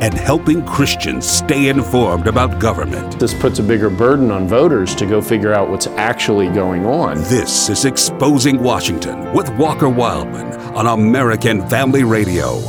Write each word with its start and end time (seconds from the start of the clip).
and 0.00 0.12
helping 0.14 0.64
Christians 0.64 1.26
stay 1.26 1.68
informed 1.68 2.26
about 2.26 2.58
government. 2.58 3.18
This 3.18 3.34
puts 3.34 3.58
a 3.58 3.62
bigger 3.62 3.88
burden 3.88 4.30
on 4.30 4.46
voters 4.46 4.94
to 4.96 5.06
go 5.06 5.22
figure 5.22 5.52
out 5.52 5.70
what's 5.70 5.86
actually 5.86 6.48
going 6.48 6.84
on. 6.84 7.16
This 7.24 7.68
is 7.68 7.84
Exposing 7.84 8.62
Washington 8.62 9.32
with 9.32 9.48
Walker 9.56 9.88
Wildman 9.88 10.52
on 10.76 10.86
American 10.86 11.66
Family 11.68 12.04
Radio. 12.04 12.60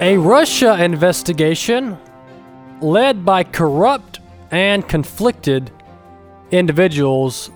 A 0.00 0.18
Russia 0.18 0.82
investigation 0.84 1.96
led 2.82 3.24
by 3.24 3.44
corrupt 3.44 4.20
and 4.50 4.86
conflicted 4.86 5.70
individuals. 6.50 7.50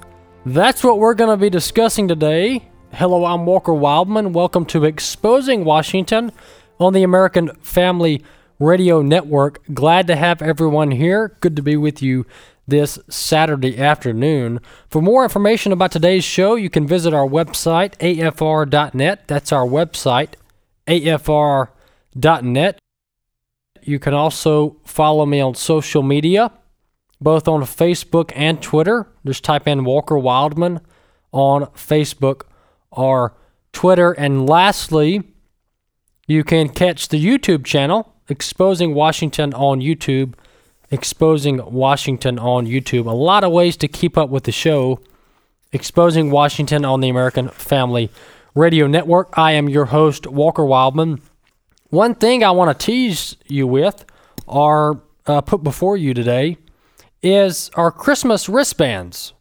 That's 0.47 0.83
what 0.83 0.99
we're 0.99 1.15
going 1.15 1.31
to 1.31 1.37
be 1.37 1.51
discussing 1.51 2.09
today. 2.09 2.71
Hello, 2.93 3.27
I'm 3.27 3.45
Walker 3.45 3.75
Wildman. 3.75 4.33
Welcome 4.33 4.65
to 4.67 4.85
Exposing 4.85 5.65
Washington 5.65 6.33
on 6.79 6.93
the 6.93 7.03
American 7.03 7.49
Family 7.61 8.23
Radio 8.59 9.03
Network. 9.03 9.61
Glad 9.73 10.07
to 10.09 10.17
have 10.17 10.43
everyone 10.43 10.91
here. 10.91 11.37
Good 11.41 11.57
to 11.57 11.63
be 11.63 11.77
with 11.77 12.03
you 12.03 12.27
this 12.67 12.99
Saturday 13.09 13.79
afternoon. 13.79 14.61
For 14.89 15.01
more 15.01 15.23
information 15.23 15.73
about 15.73 15.91
today's 15.91 16.25
show, 16.25 16.55
you 16.55 16.69
can 16.69 16.87
visit 16.87 17.15
our 17.15 17.27
website, 17.27 17.97
afr.net. 17.99 19.27
That's 19.27 19.53
our 19.53 19.67
website, 19.67 20.35
afr.net. 20.87 22.79
You 23.83 23.99
can 23.99 24.13
also 24.13 24.77
follow 24.85 25.25
me 25.25 25.41
on 25.41 25.55
social 25.55 26.03
media, 26.03 26.53
both 27.21 27.49
on 27.49 27.63
Facebook 27.63 28.33
and 28.37 28.61
Twitter. 28.61 29.07
Just 29.25 29.45
type 29.45 29.67
in 29.67 29.85
Walker 29.85 30.19
Wildman 30.19 30.81
on 31.33 31.67
Facebook 31.67 32.43
or 32.91 33.35
Twitter. 33.73 34.13
And 34.13 34.49
lastly, 34.49 35.23
you 36.29 36.45
can 36.45 36.69
catch 36.69 37.09
the 37.09 37.23
YouTube 37.23 37.65
channel, 37.65 38.15
Exposing 38.29 38.95
Washington 38.95 39.55
on 39.55 39.81
YouTube. 39.81 40.35
Exposing 40.91 41.61
Washington 41.73 42.39
on 42.39 42.67
YouTube. 42.67 43.07
A 43.07 43.11
lot 43.11 43.45
of 43.45 43.53
ways 43.53 43.77
to 43.79 43.89
keep 43.89 44.17
up 44.17 44.31
with 44.31 44.45
the 44.45 44.53
show. 44.53 45.01
Exposing 45.73 46.31
Washington 46.31 46.85
on 46.85 47.01
the 47.01 47.09
American 47.09 47.49
Family 47.49 48.11
Radio 48.55 48.87
Network. 48.87 49.29
I 49.37 49.53
am 49.53 49.69
your 49.69 49.87
host, 49.87 50.27
Walker 50.27 50.65
Wildman. 50.65 51.21
One 51.91 52.15
thing 52.15 52.45
I 52.45 52.51
want 52.51 52.79
to 52.79 52.87
tease 52.87 53.37
you 53.47 53.67
with, 53.67 54.05
or 54.47 55.03
uh, 55.27 55.41
put 55.41 55.63
before 55.63 55.97
you 55.97 56.15
today, 56.15 56.59
is 57.23 57.71
our 57.75 57.91
Christmas 57.91 58.49
wristbands. 58.49 59.33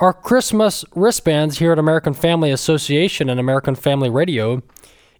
Our 0.00 0.12
Christmas 0.12 0.84
wristbands 0.94 1.58
here 1.58 1.72
at 1.72 1.78
American 1.78 2.14
Family 2.14 2.50
Association 2.50 3.28
and 3.28 3.40
American 3.40 3.74
Family 3.74 4.10
Radio 4.10 4.62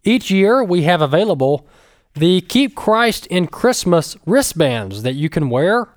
each 0.05 0.31
year, 0.31 0.63
we 0.63 0.83
have 0.83 1.01
available 1.01 1.67
the 2.15 2.41
Keep 2.43 2.75
Christ 2.75 3.27
in 3.27 3.47
Christmas 3.47 4.17
wristbands 4.27 5.03
that 5.03 5.15
you 5.15 5.29
can 5.29 5.51
wear 5.51 5.89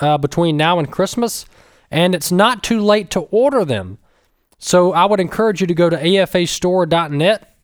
uh, 0.00 0.18
between 0.18 0.56
now 0.56 0.78
and 0.78 0.90
Christmas, 0.90 1.46
and 1.90 2.14
it's 2.14 2.32
not 2.32 2.62
too 2.62 2.80
late 2.80 3.10
to 3.10 3.20
order 3.20 3.64
them. 3.64 3.98
So 4.58 4.92
I 4.92 5.06
would 5.06 5.20
encourage 5.20 5.60
you 5.60 5.66
to 5.66 5.74
go 5.74 5.90
to 5.90 5.96
afastore.net, 5.96 7.56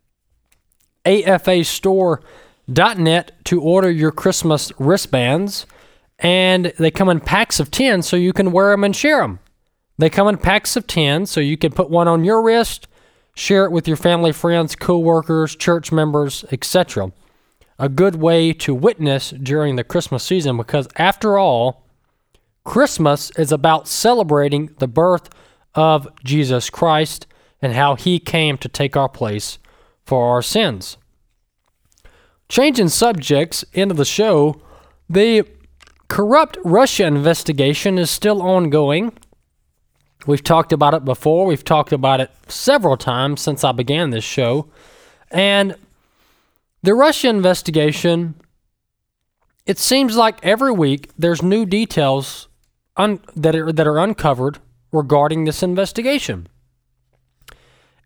afastore.net 1.05 3.45
to 3.45 3.61
order 3.61 3.91
your 3.91 4.13
Christmas 4.13 4.73
wristbands, 4.79 5.67
and 6.19 6.73
they 6.79 6.91
come 6.91 7.09
in 7.09 7.21
packs 7.21 7.61
of 7.61 7.71
10 7.71 8.03
so 8.03 8.17
you 8.17 8.33
can 8.33 8.53
wear 8.53 8.71
them 8.71 8.85
and 8.85 8.95
share 8.95 9.21
them. 9.21 9.41
They 9.99 10.09
come 10.09 10.29
in 10.29 10.39
packs 10.39 10.77
of 10.77 10.87
10 10.87 11.27
so 11.27 11.41
you 11.41 11.57
can 11.57 11.73
put 11.73 11.91
one 11.91 12.09
on 12.09 12.25
your 12.25 12.43
wrist 12.43 12.87
Share 13.35 13.65
it 13.65 13.73
with 13.73 13.89
your 13.89 13.97
family, 13.97 14.33
friends, 14.33 14.75
co-workers, 14.75 15.57
church 15.57 15.91
members, 15.91 16.45
etc. 16.53 17.13
A 17.79 17.89
good 17.89 18.17
way 18.17 18.53
to 18.53 18.75
witness 18.75 19.31
during 19.31 19.77
the 19.77 19.85
Christmas 19.85 20.23
season 20.23 20.57
because 20.57 20.87
after 20.97 21.39
all, 21.39 21.85
Christmas 22.65 23.31
is 23.39 23.51
about 23.51 23.89
celebrating 23.89 24.71
the 24.79 24.87
birth 24.87 25.31
of 25.75 26.09
Jesus 26.23 26.71
Christ 26.71 27.27
and 27.61 27.73
how 27.73 27.95
he 27.95 28.19
came 28.19 28.59
to 28.59 28.69
take 28.69 28.97
our 28.97 29.09
place 29.09 29.59
for 30.05 30.31
our 30.33 30.43
sins. 30.43 30.97
Changing 32.49 32.89
subjects 32.89 33.65
into 33.73 33.95
the 33.95 34.05
show, 34.05 34.61
the 35.09 35.47
corrupt 36.09 36.59
Russia 36.65 37.07
investigation 37.07 37.99
is 37.99 38.11
still 38.11 38.43
ongoing. 38.43 39.13
We've 40.27 40.43
talked 40.43 40.73
about 40.73 40.95
it 40.95 41.05
before. 41.05 41.47
We've 41.47 41.65
talked 41.65 41.93
about 41.93 42.21
it 42.21 42.31
several 42.49 42.97
times 42.97 43.41
since 43.41 43.65
I 43.65 43.73
began 43.73 44.11
this 44.11 44.25
show. 44.25 44.69
And 45.31 45.77
the 46.83 46.95
Russia 46.95 47.29
investigation, 47.29 48.35
it 49.67 49.79
seems 49.79 50.17
like 50.17 50.45
every 50.45 50.73
week 50.73 51.11
there's 51.19 51.43
new 51.43 51.67
details 51.67 52.49
un- 52.97 53.21
that, 53.35 53.55
are, 53.55 53.73
that 53.73 53.87
are 53.87 53.99
uncovered 53.99 54.59
regarding 54.93 55.45
this 55.45 55.63
investigation. 55.63 56.49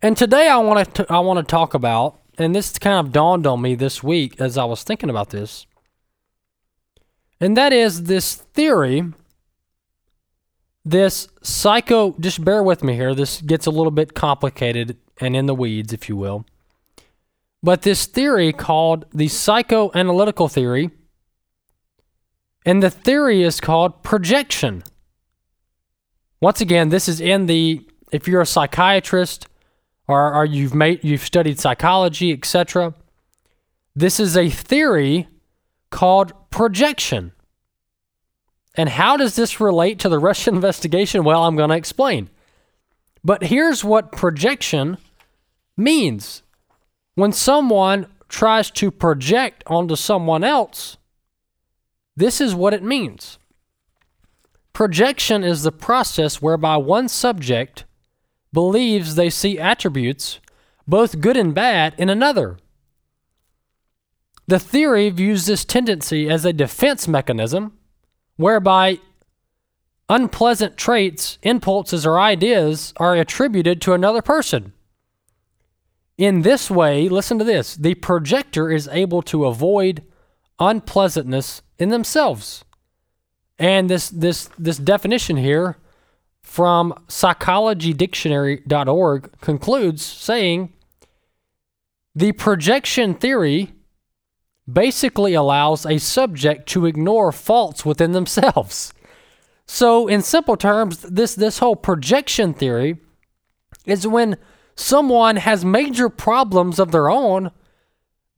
And 0.02 0.16
today 0.16 0.48
I 0.48 0.58
want 0.58 0.94
to 0.94 1.06
I 1.08 1.20
want 1.20 1.38
to 1.38 1.50
talk 1.50 1.72
about, 1.72 2.20
and 2.38 2.54
this 2.54 2.78
kind 2.78 3.04
of 3.04 3.12
dawned 3.12 3.46
on 3.46 3.62
me 3.62 3.74
this 3.74 4.02
week 4.02 4.38
as 4.40 4.58
I 4.58 4.64
was 4.64 4.82
thinking 4.82 5.08
about 5.08 5.30
this, 5.30 5.66
and 7.40 7.56
that 7.56 7.72
is 7.72 8.04
this 8.04 8.34
theory 8.34 9.12
this 10.86 11.26
psycho, 11.42 12.14
just 12.20 12.44
bear 12.44 12.62
with 12.62 12.84
me 12.84 12.94
here. 12.94 13.12
This 13.12 13.42
gets 13.42 13.66
a 13.66 13.72
little 13.72 13.90
bit 13.90 14.14
complicated 14.14 14.96
and 15.20 15.34
in 15.34 15.46
the 15.46 15.54
weeds, 15.54 15.92
if 15.92 16.08
you 16.08 16.16
will. 16.16 16.46
But 17.60 17.82
this 17.82 18.06
theory 18.06 18.52
called 18.52 19.04
the 19.12 19.26
psychoanalytical 19.26 20.50
theory, 20.50 20.90
and 22.64 22.82
the 22.82 22.90
theory 22.90 23.42
is 23.42 23.60
called 23.60 24.04
projection. 24.04 24.84
Once 26.40 26.60
again, 26.60 26.90
this 26.90 27.08
is 27.08 27.20
in 27.20 27.46
the 27.46 27.84
if 28.12 28.28
you're 28.28 28.42
a 28.42 28.46
psychiatrist 28.46 29.48
or, 30.06 30.32
or 30.32 30.44
you've 30.44 30.74
made 30.74 31.02
you've 31.02 31.22
studied 31.22 31.58
psychology, 31.58 32.32
etc. 32.32 32.94
This 33.96 34.20
is 34.20 34.36
a 34.36 34.48
theory 34.48 35.26
called 35.90 36.32
projection. 36.50 37.32
And 38.76 38.88
how 38.90 39.16
does 39.16 39.36
this 39.36 39.60
relate 39.60 39.98
to 40.00 40.08
the 40.08 40.18
Russian 40.18 40.54
investigation? 40.56 41.24
Well, 41.24 41.44
I'm 41.44 41.56
going 41.56 41.70
to 41.70 41.76
explain. 41.76 42.30
But 43.24 43.44
here's 43.44 43.82
what 43.82 44.12
projection 44.12 44.98
means 45.76 46.42
when 47.14 47.32
someone 47.32 48.06
tries 48.28 48.70
to 48.72 48.90
project 48.90 49.64
onto 49.66 49.96
someone 49.96 50.44
else, 50.44 50.96
this 52.16 52.40
is 52.40 52.54
what 52.54 52.74
it 52.74 52.82
means. 52.82 53.38
Projection 54.72 55.42
is 55.42 55.62
the 55.62 55.72
process 55.72 56.42
whereby 56.42 56.76
one 56.76 57.08
subject 57.08 57.84
believes 58.52 59.14
they 59.14 59.30
see 59.30 59.58
attributes, 59.58 60.38
both 60.86 61.20
good 61.20 61.36
and 61.36 61.54
bad, 61.54 61.94
in 61.98 62.08
another. 62.08 62.58
The 64.46 64.58
theory 64.58 65.10
views 65.10 65.46
this 65.46 65.64
tendency 65.64 66.28
as 66.28 66.44
a 66.44 66.52
defense 66.52 67.08
mechanism 67.08 67.72
whereby 68.36 69.00
unpleasant 70.08 70.76
traits, 70.76 71.38
impulses, 71.42 72.06
or 72.06 72.20
ideas 72.20 72.94
are 72.96 73.16
attributed 73.16 73.80
to 73.82 73.92
another 73.92 74.22
person. 74.22 74.72
In 76.16 76.42
this 76.42 76.70
way, 76.70 77.08
listen 77.08 77.36
to 77.38 77.44
this 77.44 77.74
the 77.76 77.94
projector 77.94 78.70
is 78.70 78.88
able 78.88 79.22
to 79.22 79.44
avoid 79.44 80.02
unpleasantness 80.58 81.62
in 81.78 81.90
themselves. 81.90 82.64
And 83.58 83.90
this, 83.90 84.10
this, 84.10 84.48
this 84.58 84.76
definition 84.78 85.36
here 85.36 85.76
from 86.42 86.92
psychologydictionary.org 87.08 89.40
concludes 89.40 90.04
saying 90.04 90.72
the 92.14 92.32
projection 92.32 93.14
theory 93.14 93.72
basically 94.70 95.34
allows 95.34 95.86
a 95.86 95.98
subject 95.98 96.68
to 96.70 96.86
ignore 96.86 97.32
faults 97.32 97.84
within 97.84 98.12
themselves. 98.12 98.92
So, 99.66 100.06
in 100.06 100.22
simple 100.22 100.56
terms, 100.56 101.00
this, 101.00 101.34
this 101.34 101.58
whole 101.58 101.76
projection 101.76 102.54
theory 102.54 102.98
is 103.84 104.06
when 104.06 104.36
someone 104.76 105.36
has 105.36 105.64
major 105.64 106.08
problems 106.08 106.78
of 106.78 106.92
their 106.92 107.10
own, 107.10 107.50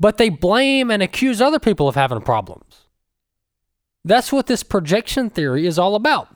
but 0.01 0.17
they 0.17 0.29
blame 0.29 0.91
and 0.91 1.03
accuse 1.03 1.41
other 1.41 1.59
people 1.59 1.89
of 1.89 1.97
having 1.97 2.23
problems. 2.23 2.87
That's 4.05 4.33
what 4.33 4.47
this 4.47 4.63
projection 4.63 5.29
theory 5.29 5.67
is 5.67 5.79
all 5.79 5.95
about. 5.95 6.35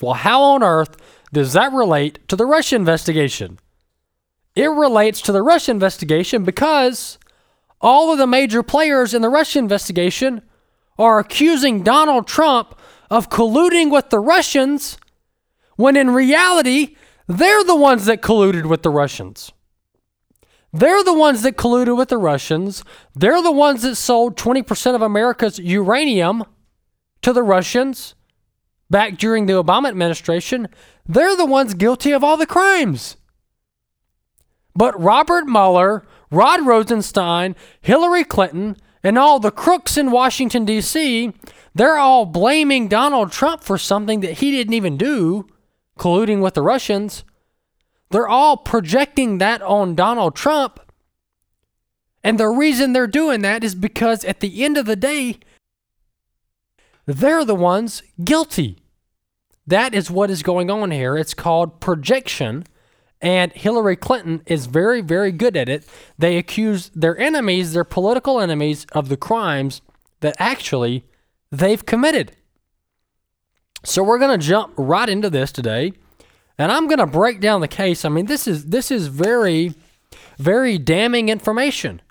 Well, 0.00 0.14
how 0.14 0.42
on 0.42 0.62
earth 0.62 0.96
does 1.32 1.54
that 1.54 1.72
relate 1.72 2.26
to 2.28 2.36
the 2.36 2.46
Russia 2.46 2.76
investigation? 2.76 3.58
It 4.54 4.66
relates 4.66 5.20
to 5.22 5.32
the 5.32 5.42
Russia 5.42 5.70
investigation 5.70 6.44
because 6.44 7.18
all 7.80 8.12
of 8.12 8.18
the 8.18 8.26
major 8.26 8.62
players 8.62 9.14
in 9.14 9.22
the 9.22 9.28
Russia 9.28 9.58
investigation 9.58 10.42
are 10.98 11.18
accusing 11.18 11.82
Donald 11.82 12.26
Trump 12.26 12.78
of 13.10 13.30
colluding 13.30 13.90
with 13.90 14.10
the 14.10 14.18
Russians 14.18 14.98
when 15.76 15.96
in 15.96 16.10
reality, 16.10 16.96
they're 17.28 17.62
the 17.62 17.76
ones 17.76 18.06
that 18.06 18.20
colluded 18.20 18.66
with 18.66 18.82
the 18.82 18.90
Russians. 18.90 19.52
They're 20.72 21.04
the 21.04 21.14
ones 21.14 21.42
that 21.42 21.56
colluded 21.56 21.96
with 21.96 22.08
the 22.08 22.18
Russians. 22.18 22.82
They're 23.14 23.42
the 23.42 23.52
ones 23.52 23.82
that 23.82 23.94
sold 23.94 24.36
20% 24.36 24.94
of 24.94 25.02
America's 25.02 25.58
uranium 25.58 26.44
to 27.22 27.32
the 27.32 27.42
Russians 27.42 28.14
back 28.90 29.18
during 29.18 29.46
the 29.46 29.52
Obama 29.52 29.88
administration. 29.88 30.68
They're 31.06 31.36
the 31.36 31.46
ones 31.46 31.74
guilty 31.74 32.12
of 32.12 32.24
all 32.24 32.36
the 32.36 32.46
crimes. 32.46 33.16
But 34.74 35.00
Robert 35.00 35.46
Mueller, 35.46 36.04
Rod 36.30 36.66
Rosenstein, 36.66 37.56
Hillary 37.80 38.24
Clinton, 38.24 38.76
and 39.02 39.18
all 39.18 39.38
the 39.38 39.50
crooks 39.50 39.96
in 39.96 40.10
Washington, 40.10 40.64
D.C., 40.64 41.32
they're 41.74 41.98
all 41.98 42.26
blaming 42.26 42.88
Donald 42.88 43.30
Trump 43.30 43.62
for 43.62 43.78
something 43.78 44.20
that 44.20 44.38
he 44.38 44.50
didn't 44.50 44.74
even 44.74 44.96
do, 44.96 45.46
colluding 45.98 46.42
with 46.42 46.54
the 46.54 46.62
Russians. 46.62 47.24
They're 48.10 48.28
all 48.28 48.56
projecting 48.56 49.38
that 49.38 49.62
on 49.62 49.94
Donald 49.94 50.34
Trump. 50.34 50.80
And 52.24 52.38
the 52.38 52.48
reason 52.48 52.92
they're 52.92 53.06
doing 53.06 53.42
that 53.42 53.62
is 53.62 53.74
because 53.74 54.24
at 54.24 54.40
the 54.40 54.64
end 54.64 54.76
of 54.76 54.86
the 54.86 54.96
day, 54.96 55.38
they're 57.06 57.44
the 57.44 57.54
ones 57.54 58.02
guilty. 58.22 58.78
That 59.66 59.94
is 59.94 60.10
what 60.10 60.30
is 60.30 60.42
going 60.42 60.70
on 60.70 60.90
here. 60.90 61.16
It's 61.16 61.34
called 61.34 61.80
projection. 61.80 62.64
And 63.20 63.52
Hillary 63.52 63.96
Clinton 63.96 64.42
is 64.46 64.66
very, 64.66 65.00
very 65.00 65.32
good 65.32 65.56
at 65.56 65.68
it. 65.68 65.84
They 66.16 66.36
accuse 66.36 66.90
their 66.94 67.18
enemies, 67.18 67.72
their 67.72 67.84
political 67.84 68.40
enemies, 68.40 68.86
of 68.92 69.08
the 69.08 69.16
crimes 69.16 69.82
that 70.20 70.36
actually 70.38 71.04
they've 71.50 71.84
committed. 71.84 72.32
So 73.84 74.02
we're 74.02 74.18
going 74.18 74.38
to 74.38 74.46
jump 74.46 74.74
right 74.76 75.08
into 75.08 75.30
this 75.30 75.50
today 75.50 75.92
and 76.58 76.72
I'm 76.72 76.88
going 76.88 76.98
to 76.98 77.06
break 77.06 77.40
down 77.40 77.60
the 77.60 77.68
case. 77.68 78.04
I 78.04 78.08
mean, 78.08 78.26
this 78.26 78.48
is 78.48 78.66
this 78.66 78.90
is 78.90 79.06
very 79.06 79.74
very 80.38 80.76
damning 80.76 81.28
information. 81.28 82.02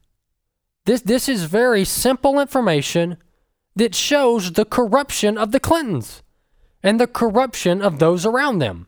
This 0.86 1.02
this 1.02 1.28
is 1.28 1.44
very 1.44 1.84
simple 1.84 2.40
information 2.40 3.18
that 3.76 3.94
shows 3.94 4.54
the 4.54 4.66
corruption 4.66 5.38
of 5.38 5.52
the 5.52 5.60
Clintons 5.60 6.24
and 6.82 7.00
the 7.00 7.08
corruption 7.08 7.82
of 7.82 8.00
those 8.00 8.26
around 8.26 8.60
them. 8.60 8.87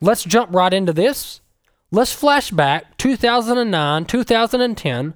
Let's 0.00 0.24
jump 0.24 0.54
right 0.54 0.72
into 0.72 0.92
this. 0.92 1.40
Let's 1.90 2.12
flash 2.12 2.50
back 2.50 2.96
2009, 2.98 4.04
2010, 4.04 5.14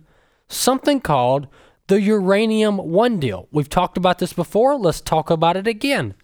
something 0.48 1.00
called 1.00 1.46
the 1.86 2.00
Uranium 2.00 2.78
One 2.78 3.20
deal. 3.20 3.48
We've 3.52 3.68
talked 3.68 3.96
about 3.96 4.18
this 4.18 4.32
before. 4.32 4.76
Let's 4.76 5.00
talk 5.00 5.30
about 5.30 5.56
it 5.56 5.66
again. 5.66 6.14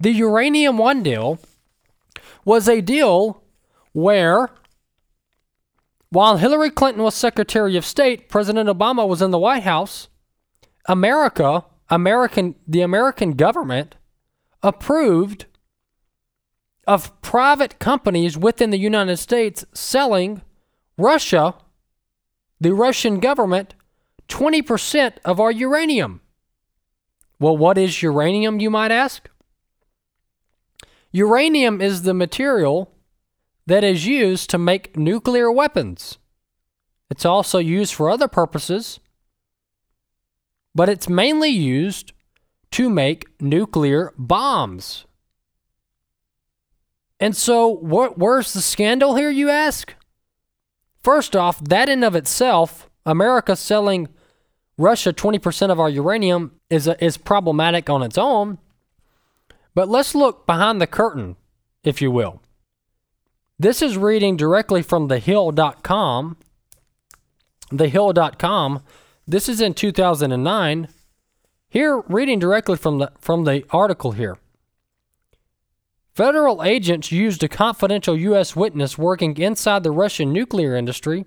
The 0.00 0.10
Uranium 0.12 0.78
One 0.78 1.02
deal 1.02 1.38
was 2.44 2.68
a 2.68 2.80
deal 2.80 3.42
where, 3.92 4.50
while 6.10 6.38
Hillary 6.38 6.70
Clinton 6.70 7.02
was 7.02 7.14
Secretary 7.14 7.76
of 7.76 7.84
State, 7.84 8.28
President 8.28 8.68
Obama 8.68 9.06
was 9.06 9.22
in 9.22 9.30
the 9.30 9.38
White 9.38 9.64
House, 9.64 10.08
America, 10.86 11.64
American, 11.90 12.54
the 12.66 12.80
American 12.80 13.32
government 13.32 13.96
approved 14.62 15.46
of 16.86 17.20
private 17.20 17.78
companies 17.78 18.38
within 18.38 18.70
the 18.70 18.78
United 18.78 19.16
States 19.16 19.64
selling 19.74 20.42
Russia, 20.96 21.54
the 22.60 22.72
Russian 22.72 23.20
government, 23.20 23.74
20% 24.28 25.14
of 25.24 25.40
our 25.40 25.50
uranium. 25.50 26.20
Well, 27.38 27.56
what 27.56 27.76
is 27.76 28.02
uranium, 28.02 28.60
you 28.60 28.70
might 28.70 28.90
ask? 28.90 29.28
Uranium 31.12 31.80
is 31.80 32.02
the 32.02 32.14
material 32.14 32.92
that 33.66 33.84
is 33.84 34.06
used 34.06 34.48
to 34.50 34.58
make 34.58 34.96
nuclear 34.96 35.50
weapons. 35.50 36.18
It's 37.10 37.24
also 37.24 37.58
used 37.58 37.94
for 37.94 38.10
other 38.10 38.28
purposes, 38.28 39.00
but 40.74 40.88
it's 40.88 41.08
mainly 41.08 41.50
used 41.50 42.12
to 42.72 42.90
make 42.90 43.26
nuclear 43.40 44.12
bombs. 44.18 45.06
And 47.18 47.36
so, 47.36 47.76
wh- 47.76 48.16
where's 48.18 48.52
the 48.52 48.60
scandal 48.60 49.16
here, 49.16 49.30
you 49.30 49.48
ask? 49.48 49.94
First 51.02 51.34
off, 51.34 51.62
that 51.64 51.88
in 51.88 52.02
of 52.04 52.14
itself, 52.14 52.90
America 53.04 53.56
selling 53.56 54.08
Russia 54.76 55.12
20% 55.12 55.70
of 55.70 55.80
our 55.80 55.88
uranium 55.88 56.52
is, 56.68 56.86
a, 56.86 57.02
is 57.02 57.16
problematic 57.16 57.88
on 57.88 58.02
its 58.02 58.18
own. 58.18 58.58
But 59.74 59.88
let's 59.88 60.14
look 60.14 60.46
behind 60.46 60.80
the 60.80 60.86
curtain, 60.86 61.36
if 61.84 62.02
you 62.02 62.10
will. 62.10 62.42
This 63.58 63.80
is 63.80 63.96
reading 63.96 64.36
directly 64.36 64.82
from 64.82 65.08
thehill.com. 65.08 66.36
Thehill.com. 67.70 68.82
This 69.26 69.48
is 69.48 69.60
in 69.60 69.74
2009. 69.74 70.88
Here, 71.68 71.98
reading 72.08 72.38
directly 72.38 72.76
from 72.76 72.98
the, 72.98 73.12
from 73.18 73.44
the 73.44 73.64
article 73.70 74.12
here. 74.12 74.36
Federal 76.16 76.62
agents 76.62 77.12
used 77.12 77.44
a 77.44 77.48
confidential 77.48 78.16
U.S. 78.16 78.56
witness 78.56 78.96
working 78.96 79.36
inside 79.36 79.82
the 79.82 79.90
Russian 79.90 80.32
nuclear 80.32 80.74
industry 80.74 81.26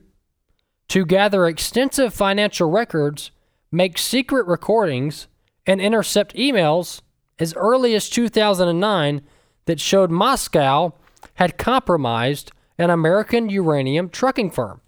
to 0.87 1.05
gather 1.05 1.45
extensive 1.45 2.11
financial 2.11 2.71
records, 2.71 3.29
make 3.71 3.99
secret 3.99 4.47
recordings, 4.47 5.27
and 5.67 5.79
intercept 5.79 6.33
emails 6.33 7.01
as 7.37 7.53
early 7.53 7.93
as 7.93 8.09
2009 8.09 9.21
that 9.65 9.79
showed 9.79 10.09
Moscow 10.09 10.95
had 11.35 11.59
compromised 11.59 12.51
an 12.79 12.89
American 12.89 13.47
uranium 13.47 14.09
trucking 14.09 14.49
firm. 14.49 14.81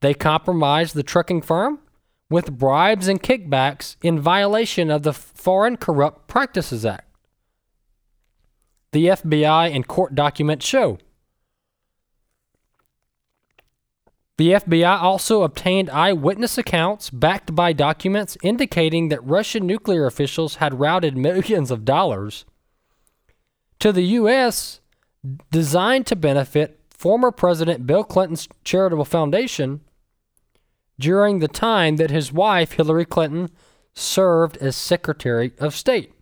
They 0.00 0.12
compromised 0.12 0.96
the 0.96 1.04
trucking 1.04 1.42
firm 1.42 1.78
with 2.28 2.58
bribes 2.58 3.06
and 3.06 3.22
kickbacks 3.22 3.94
in 4.02 4.18
violation 4.18 4.90
of 4.90 5.04
the 5.04 5.12
Foreign 5.12 5.76
Corrupt 5.76 6.26
Practices 6.26 6.84
Act. 6.84 7.09
The 8.92 9.06
FBI 9.06 9.74
and 9.74 9.86
court 9.86 10.14
documents 10.14 10.66
show. 10.66 10.98
The 14.36 14.52
FBI 14.52 15.02
also 15.02 15.42
obtained 15.42 15.90
eyewitness 15.90 16.56
accounts 16.56 17.10
backed 17.10 17.54
by 17.54 17.74
documents 17.74 18.38
indicating 18.42 19.10
that 19.10 19.22
Russian 19.22 19.66
nuclear 19.66 20.06
officials 20.06 20.56
had 20.56 20.80
routed 20.80 21.14
millions 21.16 21.70
of 21.70 21.84
dollars 21.84 22.46
to 23.80 23.92
the 23.92 24.02
U.S. 24.02 24.80
designed 25.50 26.06
to 26.06 26.16
benefit 26.16 26.80
former 26.88 27.30
President 27.30 27.86
Bill 27.86 28.02
Clinton's 28.02 28.48
charitable 28.64 29.04
foundation 29.04 29.82
during 30.98 31.38
the 31.38 31.48
time 31.48 31.96
that 31.96 32.10
his 32.10 32.32
wife, 32.32 32.72
Hillary 32.72 33.04
Clinton, 33.04 33.50
served 33.94 34.56
as 34.58 34.74
Secretary 34.74 35.52
of 35.58 35.74
State. 35.74 36.14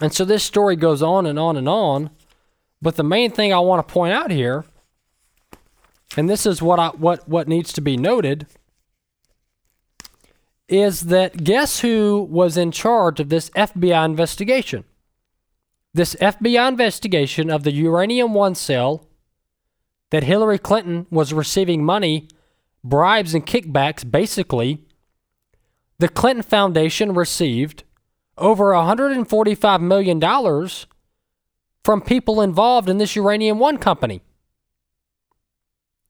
And 0.00 0.12
so 0.12 0.24
this 0.24 0.42
story 0.42 0.76
goes 0.76 1.02
on 1.02 1.26
and 1.26 1.38
on 1.38 1.56
and 1.56 1.68
on. 1.68 2.10
But 2.82 2.96
the 2.96 3.04
main 3.04 3.30
thing 3.30 3.52
I 3.52 3.60
want 3.60 3.86
to 3.86 3.92
point 3.92 4.12
out 4.12 4.30
here 4.30 4.64
and 6.16 6.28
this 6.28 6.46
is 6.46 6.62
what 6.62 6.78
I, 6.78 6.88
what 6.88 7.28
what 7.28 7.48
needs 7.48 7.72
to 7.72 7.80
be 7.80 7.96
noted 7.96 8.46
is 10.68 11.02
that 11.02 11.44
guess 11.44 11.80
who 11.80 12.26
was 12.30 12.56
in 12.56 12.70
charge 12.70 13.20
of 13.20 13.28
this 13.28 13.50
FBI 13.50 14.04
investigation? 14.04 14.84
This 15.92 16.14
FBI 16.16 16.68
investigation 16.68 17.50
of 17.50 17.62
the 17.62 17.72
Uranium 17.72 18.34
One 18.34 18.54
cell 18.54 19.06
that 20.10 20.24
Hillary 20.24 20.58
Clinton 20.58 21.06
was 21.10 21.32
receiving 21.32 21.84
money, 21.84 22.28
bribes, 22.82 23.34
and 23.34 23.46
kickbacks. 23.46 24.08
Basically, 24.08 24.84
the 25.98 26.08
Clinton 26.08 26.42
Foundation 26.42 27.14
received 27.14 27.84
over 28.36 28.72
$145 28.72 29.80
million 29.80 30.68
from 31.82 32.00
people 32.00 32.40
involved 32.40 32.88
in 32.88 32.98
this 32.98 33.14
Uranium 33.16 33.58
One 33.58 33.78
company. 33.78 34.22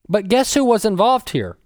But 0.09 0.29
guess 0.29 0.55
who 0.55 0.65
was 0.65 0.85
involved 0.85 1.31
here? 1.31 1.57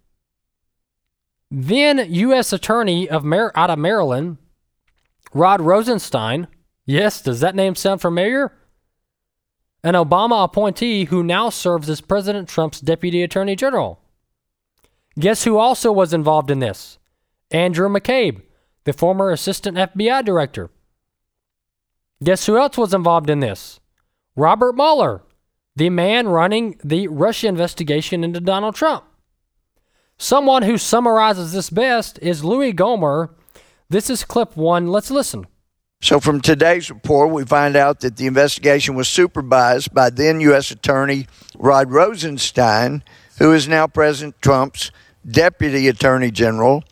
Then 1.50 2.06
U.S. 2.12 2.52
Attorney 2.52 3.08
of 3.08 3.24
Mar- 3.24 3.52
out 3.54 3.70
of 3.70 3.78
Maryland, 3.78 4.36
Rod 5.32 5.60
Rosenstein. 5.60 6.46
Yes, 6.84 7.22
does 7.22 7.40
that 7.40 7.54
name 7.54 7.74
sound 7.74 8.00
familiar? 8.00 8.52
An 9.82 9.94
Obama 9.94 10.44
appointee 10.44 11.04
who 11.04 11.22
now 11.22 11.50
serves 11.50 11.88
as 11.88 12.00
President 12.00 12.48
Trump's 12.48 12.80
Deputy 12.80 13.22
Attorney 13.22 13.56
General. 13.56 14.00
Guess 15.18 15.44
who 15.44 15.56
also 15.56 15.90
was 15.90 16.12
involved 16.12 16.50
in 16.50 16.58
this? 16.58 16.98
Andrew 17.50 17.88
McCabe, 17.88 18.42
the 18.88 18.94
former 18.94 19.30
Assistant 19.30 19.76
FBI 19.76 20.24
Director. 20.24 20.70
Guess 22.24 22.46
who 22.46 22.56
else 22.56 22.78
was 22.78 22.94
involved 22.94 23.28
in 23.28 23.40
this? 23.40 23.80
Robert 24.34 24.74
Mueller, 24.76 25.20
the 25.76 25.90
man 25.90 26.26
running 26.26 26.80
the 26.82 27.06
Russia 27.08 27.48
investigation 27.48 28.24
into 28.24 28.40
Donald 28.40 28.74
Trump. 28.74 29.04
Someone 30.16 30.62
who 30.62 30.78
summarizes 30.78 31.52
this 31.52 31.68
best 31.68 32.18
is 32.22 32.42
Louis 32.42 32.72
Gohmert. 32.72 33.28
This 33.90 34.08
is 34.08 34.24
clip 34.24 34.56
one. 34.56 34.86
Let's 34.86 35.10
listen. 35.10 35.46
So, 36.00 36.18
from 36.18 36.40
today's 36.40 36.88
report, 36.88 37.30
we 37.30 37.44
find 37.44 37.76
out 37.76 38.00
that 38.00 38.16
the 38.16 38.26
investigation 38.26 38.94
was 38.94 39.06
supervised 39.06 39.92
by 39.92 40.08
then 40.08 40.40
U.S. 40.40 40.70
Attorney 40.70 41.26
Rod 41.58 41.90
Rosenstein, 41.90 43.04
who 43.38 43.52
is 43.52 43.68
now 43.68 43.86
President 43.86 44.40
Trump's 44.40 44.90
Deputy 45.30 45.88
Attorney 45.88 46.30
General, 46.30 46.84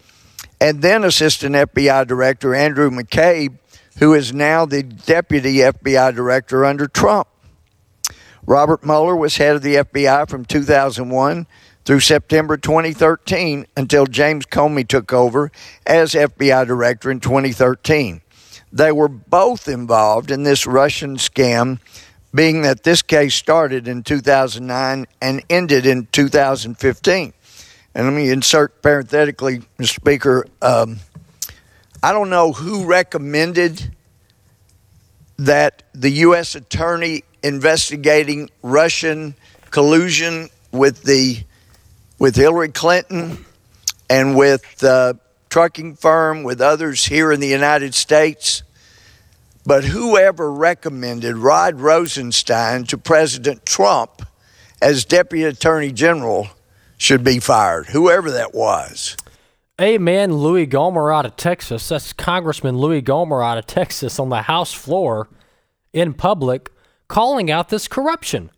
and 0.60 0.82
then 0.82 1.04
Assistant 1.04 1.54
FBI 1.54 2.06
Director 2.06 2.54
Andrew 2.54 2.90
McCabe, 2.90 3.58
who 3.98 4.14
is 4.14 4.32
now 4.32 4.66
the 4.66 4.82
Deputy 4.82 5.56
FBI 5.56 6.14
Director 6.14 6.64
under 6.64 6.86
Trump. 6.86 7.28
Robert 8.46 8.84
Mueller 8.84 9.16
was 9.16 9.36
head 9.36 9.56
of 9.56 9.62
the 9.62 9.76
FBI 9.76 10.28
from 10.28 10.44
2001 10.44 11.46
through 11.84 12.00
September 12.00 12.56
2013 12.56 13.66
until 13.76 14.06
James 14.06 14.46
Comey 14.46 14.86
took 14.86 15.12
over 15.12 15.50
as 15.86 16.14
FBI 16.14 16.66
Director 16.66 17.10
in 17.10 17.20
2013. 17.20 18.20
They 18.72 18.92
were 18.92 19.08
both 19.08 19.68
involved 19.68 20.30
in 20.30 20.42
this 20.42 20.66
Russian 20.66 21.16
scam, 21.16 21.78
being 22.34 22.62
that 22.62 22.82
this 22.82 23.02
case 23.02 23.34
started 23.34 23.88
in 23.88 24.02
2009 24.02 25.06
and 25.20 25.44
ended 25.48 25.86
in 25.86 26.06
2015. 26.12 27.32
And 27.96 28.04
let 28.04 28.12
me 28.12 28.28
insert 28.28 28.82
parenthetically, 28.82 29.60
Mr. 29.78 29.94
Speaker, 29.94 30.46
um, 30.60 30.98
I 32.02 32.12
don't 32.12 32.28
know 32.28 32.52
who 32.52 32.84
recommended 32.84 33.96
that 35.38 35.82
the 35.94 36.10
U.S. 36.10 36.54
attorney 36.54 37.24
investigating 37.42 38.50
Russian 38.62 39.34
collusion 39.70 40.50
with 40.72 41.04
the 41.04 41.38
with 42.18 42.36
Hillary 42.36 42.68
Clinton 42.68 43.46
and 44.10 44.36
with 44.36 44.76
the 44.76 45.18
trucking 45.48 45.96
firm, 45.96 46.42
with 46.42 46.60
others 46.60 47.06
here 47.06 47.32
in 47.32 47.40
the 47.40 47.48
United 47.48 47.94
States. 47.94 48.62
But 49.64 49.84
whoever 49.84 50.52
recommended 50.52 51.34
Rod 51.34 51.80
Rosenstein 51.80 52.84
to 52.88 52.98
President 52.98 53.64
Trump 53.64 54.20
as 54.82 55.06
Deputy 55.06 55.44
Attorney 55.44 55.92
General 55.92 56.50
should 56.96 57.24
be 57.24 57.38
fired, 57.38 57.86
whoever 57.86 58.30
that 58.30 58.54
was. 58.54 59.16
Amen, 59.80 60.32
Louis 60.32 60.66
Gohmert 60.66 61.14
out 61.14 61.26
of 61.26 61.36
Texas. 61.36 61.88
That's 61.88 62.12
Congressman 62.12 62.78
Louis 62.78 63.02
Gohmert 63.02 63.44
out 63.44 63.58
of 63.58 63.66
Texas 63.66 64.18
on 64.18 64.30
the 64.30 64.42
House 64.42 64.72
floor 64.72 65.28
in 65.92 66.14
public 66.14 66.70
calling 67.08 67.50
out 67.50 67.68
this 67.68 67.86
corruption. 67.86 68.50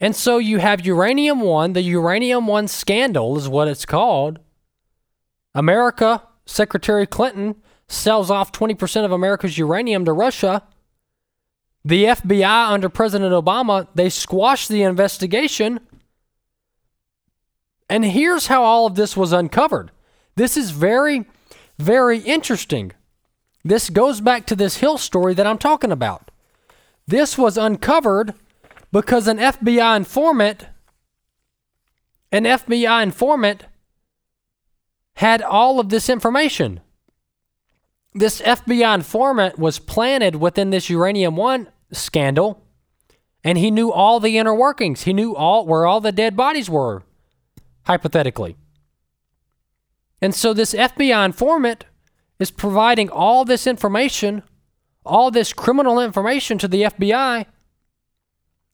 And 0.00 0.16
so 0.16 0.38
you 0.38 0.58
have 0.58 0.84
Uranium 0.84 1.40
One, 1.40 1.72
the 1.72 1.82
Uranium 1.82 2.46
One 2.46 2.68
scandal 2.68 3.36
is 3.36 3.48
what 3.48 3.68
it's 3.68 3.86
called. 3.86 4.38
America, 5.54 6.22
Secretary 6.46 7.06
Clinton 7.06 7.56
sells 7.88 8.30
off 8.30 8.52
20% 8.52 9.04
of 9.04 9.12
America's 9.12 9.56
uranium 9.56 10.04
to 10.04 10.12
Russia. 10.12 10.62
The 11.84 12.04
FBI 12.04 12.70
under 12.70 12.88
President 12.88 13.32
Obama, 13.32 13.86
they 13.94 14.08
squashed 14.08 14.68
the 14.68 14.82
investigation. 14.82 15.80
And 17.88 18.04
here's 18.04 18.46
how 18.46 18.62
all 18.62 18.86
of 18.86 18.94
this 18.94 19.16
was 19.16 19.32
uncovered. 19.32 19.90
This 20.36 20.56
is 20.56 20.70
very, 20.70 21.26
very 21.78 22.18
interesting. 22.18 22.92
This 23.64 23.90
goes 23.90 24.20
back 24.20 24.46
to 24.46 24.56
this 24.56 24.78
Hill 24.78 24.98
story 24.98 25.34
that 25.34 25.46
I'm 25.46 25.58
talking 25.58 25.92
about. 25.92 26.30
This 27.06 27.36
was 27.36 27.56
uncovered 27.56 28.34
because 28.90 29.28
an 29.28 29.38
FBI 29.38 29.96
informant, 29.96 30.66
an 32.32 32.44
FBI 32.44 33.02
informant, 33.02 33.64
had 35.16 35.42
all 35.42 35.78
of 35.78 35.88
this 35.90 36.08
information. 36.08 36.80
This 38.14 38.40
FBI 38.40 38.94
informant 38.94 39.58
was 39.58 39.78
planted 39.78 40.36
within 40.36 40.70
this 40.70 40.88
Uranium 40.88 41.36
One 41.36 41.68
scandal, 41.92 42.62
and 43.42 43.58
he 43.58 43.70
knew 43.70 43.92
all 43.92 44.20
the 44.20 44.38
inner 44.38 44.54
workings. 44.54 45.02
He 45.02 45.12
knew 45.12 45.34
all 45.34 45.66
where 45.66 45.86
all 45.86 46.00
the 46.00 46.12
dead 46.12 46.36
bodies 46.36 46.70
were, 46.70 47.02
hypothetically. 47.84 48.56
And 50.20 50.34
so 50.34 50.54
this 50.54 50.74
FBI 50.74 51.24
informant 51.24 51.84
is 52.38 52.50
providing 52.50 53.10
all 53.10 53.44
this 53.44 53.66
information, 53.66 54.42
all 55.04 55.30
this 55.30 55.52
criminal 55.52 56.00
information 56.00 56.58
to 56.58 56.68
the 56.68 56.82
FBI, 56.82 57.46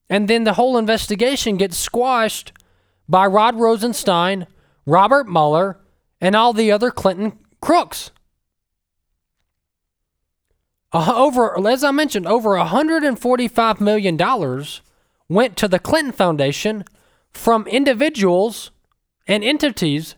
and 0.09 0.27
then 0.27 0.43
the 0.43 0.53
whole 0.53 0.77
investigation 0.77 1.57
gets 1.57 1.77
squashed 1.77 2.51
by 3.07 3.25
Rod 3.25 3.59
Rosenstein, 3.59 4.47
Robert 4.85 5.27
Mueller, 5.27 5.79
and 6.19 6.35
all 6.35 6.53
the 6.53 6.71
other 6.71 6.91
Clinton 6.91 7.39
crooks. 7.61 8.11
Uh, 10.93 11.13
over, 11.15 11.65
as 11.67 11.83
I 11.83 11.91
mentioned, 11.91 12.27
over 12.27 12.49
$145 12.51 13.79
million 13.79 14.17
went 15.29 15.55
to 15.55 15.67
the 15.67 15.79
Clinton 15.79 16.11
Foundation 16.11 16.83
from 17.31 17.65
individuals 17.67 18.71
and 19.27 19.43
entities 19.43 20.15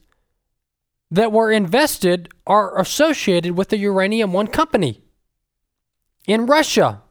that 1.12 1.31
were 1.31 1.51
invested 1.51 2.29
are 2.48 2.79
associated 2.79 3.57
with 3.57 3.69
the 3.69 3.77
Uranium 3.77 4.33
One 4.33 4.48
company 4.48 5.01
in 6.25 6.45
Russia. 6.45 7.01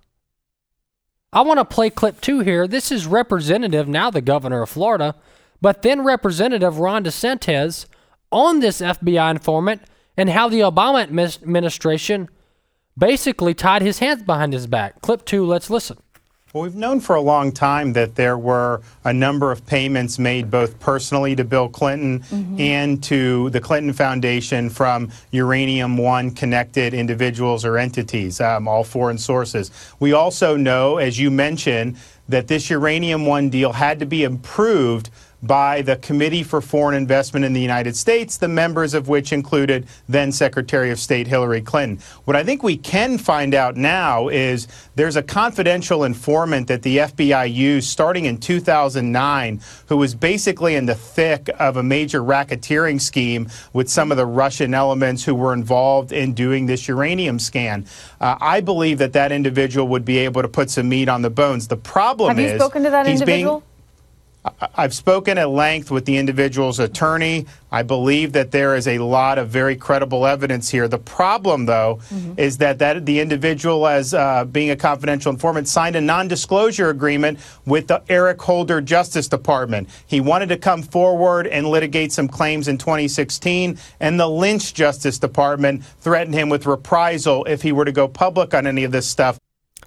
I 1.32 1.42
want 1.42 1.58
to 1.58 1.64
play 1.64 1.88
clip 1.88 2.20
two 2.20 2.40
here. 2.40 2.66
This 2.66 2.90
is 2.90 3.06
Representative, 3.06 3.88
now 3.88 4.11
the 4.11 4.20
governor 4.20 4.62
of 4.62 4.70
Florida, 4.70 5.14
but 5.61 5.82
then 5.82 6.04
Representative 6.04 6.78
Ron 6.78 7.04
DeSantis 7.04 7.87
on 8.30 8.61
this 8.61 8.80
FBI 8.80 9.30
informant 9.30 9.82
and 10.16 10.30
how 10.30 10.49
the 10.49 10.61
Obama 10.61 11.02
administration 11.42 12.28
basically 12.99 13.54
tied 13.54 13.82
his 13.82 14.00
hands 14.00 14.22
behind 14.25 14.52
his 14.52 14.66
back. 14.66 15.00
Clip 15.00 15.25
two, 15.25 15.46
let's 15.46 15.70
listen. 15.70 16.01
Well, 16.52 16.64
we've 16.64 16.75
known 16.75 17.00
for 17.00 17.16
a 17.16 17.21
long 17.23 17.50
time 17.50 17.94
that 17.94 18.16
there 18.16 18.37
were 18.37 18.82
a 19.04 19.12
number 19.12 19.52
of 19.52 19.64
payments 19.64 20.18
made 20.18 20.50
both 20.50 20.78
personally 20.80 21.35
to 21.37 21.44
Bill 21.44 21.66
Clinton 21.66 22.21
mm-hmm. 22.21 22.61
and 22.61 23.02
to 23.04 23.49
the 23.50 23.61
Clinton 23.61 23.94
Foundation 23.94 24.68
from 24.68 25.11
Uranium 25.30 25.97
One 25.97 26.30
connected 26.30 26.92
individuals 26.92 27.64
or 27.64 27.78
entities, 27.78 28.38
um, 28.38 28.68
all 28.68 28.85
foreign 28.85 29.16
sources. 29.16 29.71
We 29.99 30.12
also 30.12 30.54
know, 30.54 30.99
as 30.99 31.18
you 31.18 31.30
mentioned, 31.30 31.97
that 32.28 32.49
this 32.49 32.68
Uranium 32.68 33.25
One 33.25 33.49
deal 33.49 33.73
had 33.73 33.99
to 34.00 34.06
be 34.06 34.23
improved 34.23 35.09
by 35.42 35.82
the 35.82 35.96
Committee 35.96 36.42
for 36.42 36.61
Foreign 36.61 36.94
Investment 36.94 37.44
in 37.44 37.52
the 37.52 37.61
United 37.61 37.96
States, 37.96 38.37
the 38.37 38.49
members 38.49 38.94
of 38.94 39.08
which 39.08 39.32
included 39.32 39.87
then 40.08 40.30
Secretary 40.30 40.90
of 40.90 40.99
State 40.99 41.26
Hillary 41.26 41.61
Clinton. 41.61 41.99
What 42.25 42.37
I 42.37 42.44
think 42.44 42.62
we 42.62 42.76
can 42.76 43.18
find 43.18 43.54
out 43.54 43.76
now 43.76 44.28
is 44.28 44.68
there's 44.94 45.16
a 45.16 45.22
confidential 45.22 46.04
informant 46.04 46.68
that 46.68 46.82
the 46.82 46.99
FBI 46.99 47.52
used 47.52 47.90
starting 47.90 48.26
in 48.26 48.38
2009 48.38 49.61
who 49.88 49.96
was 49.96 50.14
basically 50.14 50.76
in 50.76 50.87
the 50.87 50.94
thick 50.94 51.50
of 51.58 51.76
a 51.76 51.82
major 51.82 52.20
racketeering 52.20 53.00
scheme 53.00 53.49
with 53.72 53.88
some 53.88 54.11
of 54.12 54.16
the 54.16 54.26
Russian 54.26 54.75
elements 54.75 55.25
who 55.25 55.34
were 55.34 55.52
involved 55.52 56.12
in 56.12 56.34
doing 56.34 56.66
this 56.66 56.87
uranium 56.87 57.38
scan. 57.38 57.87
Uh, 58.20 58.37
I 58.40 58.61
believe 58.61 58.99
that 58.99 59.12
that 59.14 59.32
individual 59.32 59.88
would 59.88 60.04
be 60.04 60.18
able 60.18 60.42
to 60.42 60.49
put 60.49 60.70
some 60.70 60.88
meat 60.88 61.08
on 61.08 61.22
the 61.22 61.30
bones. 61.30 61.68
The 61.68 61.76
problem 61.76 62.28
Have 62.28 62.38
is. 62.38 62.44
Have 62.44 62.54
you 62.54 62.61
spoken 62.61 62.84
to 62.84 62.90
that 62.90 63.06
individual? 63.06 63.64
I've 64.75 64.92
spoken 64.92 65.38
at 65.38 65.50
length 65.50 65.92
with 65.92 66.04
the 66.04 66.16
individual's 66.16 66.80
attorney. 66.80 67.46
I 67.70 67.84
believe 67.84 68.32
that 68.32 68.50
there 68.50 68.75
is 68.75 68.88
a 68.88 68.99
lot 68.99 69.38
of 69.38 69.49
very 69.49 69.76
credible 69.76 70.26
evidence 70.26 70.68
here. 70.68 70.88
The 70.88 70.99
problem, 70.99 71.66
though, 71.66 72.00
mm-hmm. 72.11 72.34
is 72.37 72.58
that, 72.58 72.80
that 72.80 73.06
the 73.06 73.20
individual, 73.20 73.87
as 73.87 74.14
uh, 74.14 74.44
being 74.44 74.70
a 74.70 74.76
confidential 74.76 75.30
informant, 75.30 75.68
signed 75.68 75.94
a 75.94 76.00
non 76.00 76.26
disclosure 76.26 76.90
agreement 76.90 77.38
with 77.66 77.87
the 77.87 78.02
Eric 78.08 78.42
Holder 78.42 78.80
Justice 78.80 79.28
Department. 79.28 79.88
He 80.08 80.20
wanted 80.20 80.49
to 80.49 80.56
come 80.56 80.82
forward 80.82 81.46
and 81.46 81.68
litigate 81.68 82.11
some 82.11 82.26
claims 82.26 82.66
in 82.66 82.78
2016, 82.78 83.78
and 84.00 84.18
the 84.18 84.28
Lynch 84.28 84.75
Justice 84.75 85.20
Department 85.20 85.84
threatened 85.84 86.34
him 86.34 86.49
with 86.49 86.66
reprisal 86.66 87.44
if 87.44 87.62
he 87.62 87.70
were 87.70 87.84
to 87.84 87.92
go 87.92 88.08
public 88.08 88.54
on 88.54 88.66
any 88.66 88.82
of 88.82 88.90
this 88.90 89.06
stuff. 89.06 89.38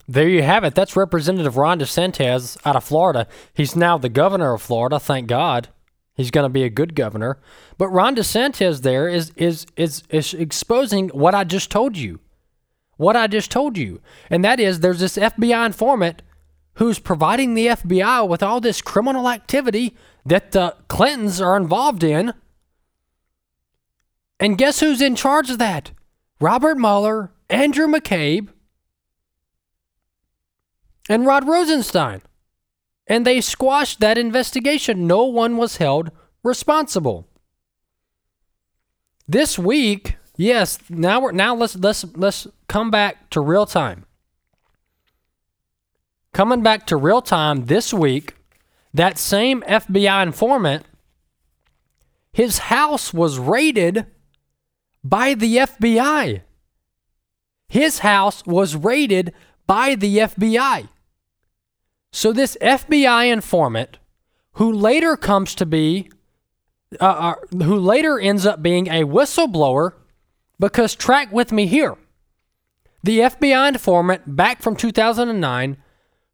There 0.08 0.30
you 0.30 0.44
have 0.44 0.64
it. 0.64 0.76
That's 0.76 0.96
Representative 0.96 1.58
Ron 1.58 1.80
DeSantis 1.80 2.58
out 2.66 2.76
of 2.76 2.84
Florida. 2.84 3.28
He's 3.54 3.76
now 3.76 3.98
the 3.98 4.10
governor 4.10 4.54
of 4.54 4.62
Florida, 4.62 5.00
thank 5.00 5.28
God. 5.28 5.70
He's 6.14 6.32
going 6.32 6.46
to 6.46 6.50
be 6.50 6.64
a 6.64 6.70
good 6.70 6.96
governor. 6.96 7.40
But 7.78 7.90
Ron 7.90 8.16
DeSantis 8.16 8.82
there 8.82 9.08
is, 9.10 9.32
is, 9.36 9.66
is, 9.76 10.04
is 10.10 10.34
exposing 10.34 11.10
what 11.10 11.36
I 11.36 11.44
just 11.44 11.72
told 11.72 11.98
you. 11.98 12.20
What 12.98 13.16
I 13.16 13.28
just 13.28 13.52
told 13.52 13.78
you. 13.78 14.00
And 14.30 14.46
that 14.46 14.60
is 14.60 14.80
there's 14.80 15.02
this 15.02 15.18
FBI 15.18 15.66
informant 15.66 16.22
who's 16.76 17.00
providing 17.00 17.54
the 17.54 17.68
FBI 17.68 18.28
with 18.28 18.44
all 18.44 18.62
this 18.62 18.82
criminal 18.82 19.30
activity 19.30 19.96
that 20.26 20.52
the 20.52 20.76
Clintons 20.88 21.42
are 21.42 21.58
involved 21.58 22.04
in. 22.04 22.34
And 24.40 24.58
guess 24.58 24.80
who's 24.80 25.02
in 25.02 25.16
charge 25.16 25.50
of 25.50 25.58
that? 25.58 25.92
Robert 26.40 26.78
Mueller, 26.78 27.32
Andrew 27.50 27.88
McCabe, 27.88 28.50
and 31.10 31.26
Rod 31.26 31.48
Rosenstein. 31.48 32.22
And 33.08 33.26
they 33.26 33.42
squashed 33.42 34.00
that 34.00 34.18
investigation. 34.18 35.06
No 35.06 35.26
one 35.26 35.58
was 35.58 35.78
held 35.78 36.12
responsible. 36.44 37.28
This 39.28 39.60
week, 39.60 40.18
yes, 40.38 40.80
now 40.90 41.22
we're 41.22 41.32
now 41.32 41.56
let's 41.56 41.76
let's 41.76 42.06
let's 42.16 42.48
come 42.68 42.90
back 42.90 43.30
to 43.32 43.42
real 43.42 43.66
time. 43.66 44.06
Coming 46.34 46.64
back 46.64 46.86
to 46.88 46.98
real 46.98 47.22
time 47.22 47.66
this 47.66 47.94
week, 47.94 48.36
that 48.94 49.18
same 49.18 49.62
FBI 49.62 50.24
informant 50.24 50.86
his 52.36 52.58
house 52.58 53.14
was 53.14 53.40
raided 53.40 54.08
by 55.02 55.36
the 55.36 55.56
FBI. 55.56 56.42
His 57.70 58.00
house 58.00 58.46
was 58.46 58.76
raided 58.76 59.34
by 59.66 59.96
the 59.96 60.18
FBI. 60.18 60.90
So, 62.16 62.32
this 62.32 62.56
FBI 62.62 63.30
informant, 63.30 63.98
who 64.54 64.72
later 64.72 65.18
comes 65.18 65.54
to 65.56 65.66
be, 65.66 66.10
uh, 67.02 67.04
uh, 67.04 67.36
who 67.62 67.78
later 67.78 68.18
ends 68.18 68.46
up 68.46 68.64
being 68.64 68.88
a 68.88 69.04
whistleblower, 69.04 69.96
because 70.58 70.96
track 70.96 71.34
with 71.34 71.52
me 71.52 71.68
here. 71.68 71.98
The 73.04 73.20
FBI 73.20 73.68
informant 73.68 74.34
back 74.34 74.62
from 74.62 74.78
2009, 74.78 75.76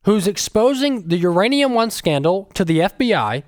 who's 0.03 0.27
exposing 0.27 1.07
the 1.07 1.17
Uranium 1.17 1.73
One 1.73 1.89
scandal 1.89 2.51
to 2.53 2.63
the 2.63 2.77
FBI, 2.81 3.41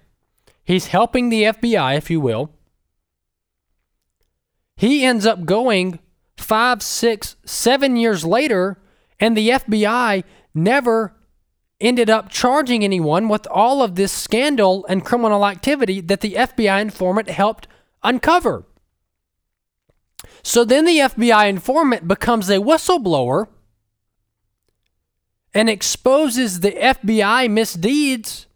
he's 0.63 0.87
helping 0.87 1.29
the 1.29 1.43
FBI, 1.43 1.95
if 1.97 2.09
you 2.09 2.19
will. 2.19 2.49
He 4.75 5.05
ends 5.05 5.27
up 5.27 5.45
going 5.45 5.99
five, 6.35 6.81
six, 6.81 7.35
seven 7.45 7.95
years 7.95 8.25
later, 8.25 8.81
and 9.19 9.37
the 9.37 9.49
FBI 9.49 10.23
never 10.55 11.13
ended 11.79 12.09
up 12.09 12.29
charging 12.29 12.83
anyone 12.83 13.27
with 13.27 13.47
all 13.47 13.81
of 13.81 13.95
this 13.95 14.11
scandal 14.11 14.85
and 14.87 15.05
criminal 15.05 15.45
activity 15.45 16.01
that 16.01 16.21
the 16.21 16.33
FBI 16.33 16.81
informant 16.81 17.29
helped 17.29 17.67
uncover. 18.03 18.65
So 20.43 20.63
then 20.63 20.85
the 20.85 20.97
FBI 20.97 21.49
informant 21.49 22.07
becomes 22.07 22.49
a 22.49 22.57
whistleblower 22.57 23.47
and 25.53 25.69
exposes 25.69 26.59
the 26.59 26.71
FBI 26.71 27.49
misdeeds 27.49 28.47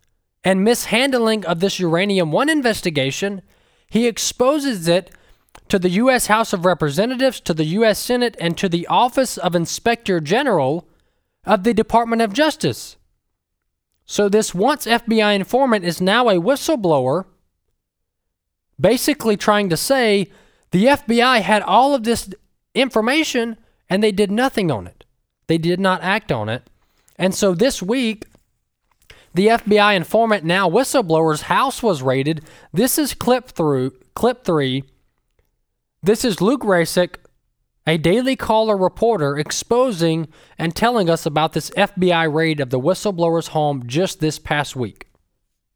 and 0.43 0.63
mishandling 0.63 1.45
of 1.45 1.59
this 1.59 1.79
Uranium 1.79 2.31
One 2.31 2.49
investigation. 2.49 3.41
He 3.89 4.07
exposes 4.07 4.87
it 4.87 5.11
to 5.69 5.79
the 5.79 5.89
U.S. 5.89 6.27
House 6.27 6.53
of 6.53 6.65
Representatives, 6.65 7.39
to 7.41 7.53
the 7.53 7.65
U.S. 7.65 7.99
Senate, 7.99 8.35
and 8.39 8.57
to 8.57 8.69
the 8.69 8.87
Office 8.87 9.37
of 9.37 9.55
Inspector 9.55 10.19
General 10.21 10.87
of 11.45 11.63
the 11.63 11.73
Department 11.73 12.21
of 12.21 12.33
Justice. 12.33 12.96
So, 14.07 14.27
this 14.29 14.55
once 14.55 14.85
FBI 14.85 15.35
informant 15.35 15.85
is 15.85 16.01
now 16.01 16.29
a 16.29 16.41
whistleblower, 16.41 17.25
basically 18.79 19.37
trying 19.37 19.69
to 19.69 19.77
say 19.77 20.31
the 20.71 20.85
FBI 20.85 21.41
had 21.41 21.61
all 21.61 21.93
of 21.93 22.03
this 22.03 22.29
information 22.73 23.57
and 23.89 24.01
they 24.01 24.11
did 24.11 24.31
nothing 24.31 24.71
on 24.71 24.87
it. 24.87 25.05
They 25.47 25.59
did 25.59 25.79
not 25.79 26.01
act 26.01 26.31
on 26.31 26.49
it. 26.49 26.69
And 27.17 27.35
so 27.35 27.53
this 27.53 27.83
week, 27.83 28.25
the 29.33 29.47
FBI 29.47 29.95
informant, 29.95 30.43
now 30.43 30.69
whistleblower's 30.69 31.43
house 31.43 31.83
was 31.83 32.01
raided. 32.01 32.41
This 32.73 32.97
is 32.97 33.13
clip 33.13 33.49
through 33.49 33.91
clip 34.15 34.43
three 34.43 34.83
this 36.03 36.23
is 36.23 36.41
Luke 36.41 36.61
Rosiak, 36.61 37.15
a 37.87 37.97
Daily 37.97 38.35
Caller 38.35 38.75
reporter, 38.75 39.37
exposing 39.37 40.27
and 40.59 40.75
telling 40.75 41.09
us 41.09 41.25
about 41.25 41.53
this 41.53 41.69
FBI 41.71 42.31
raid 42.31 42.59
of 42.59 42.69
the 42.69 42.79
whistleblower's 42.79 43.47
home 43.47 43.87
just 43.87 44.19
this 44.19 44.37
past 44.37 44.75
week. 44.75 45.06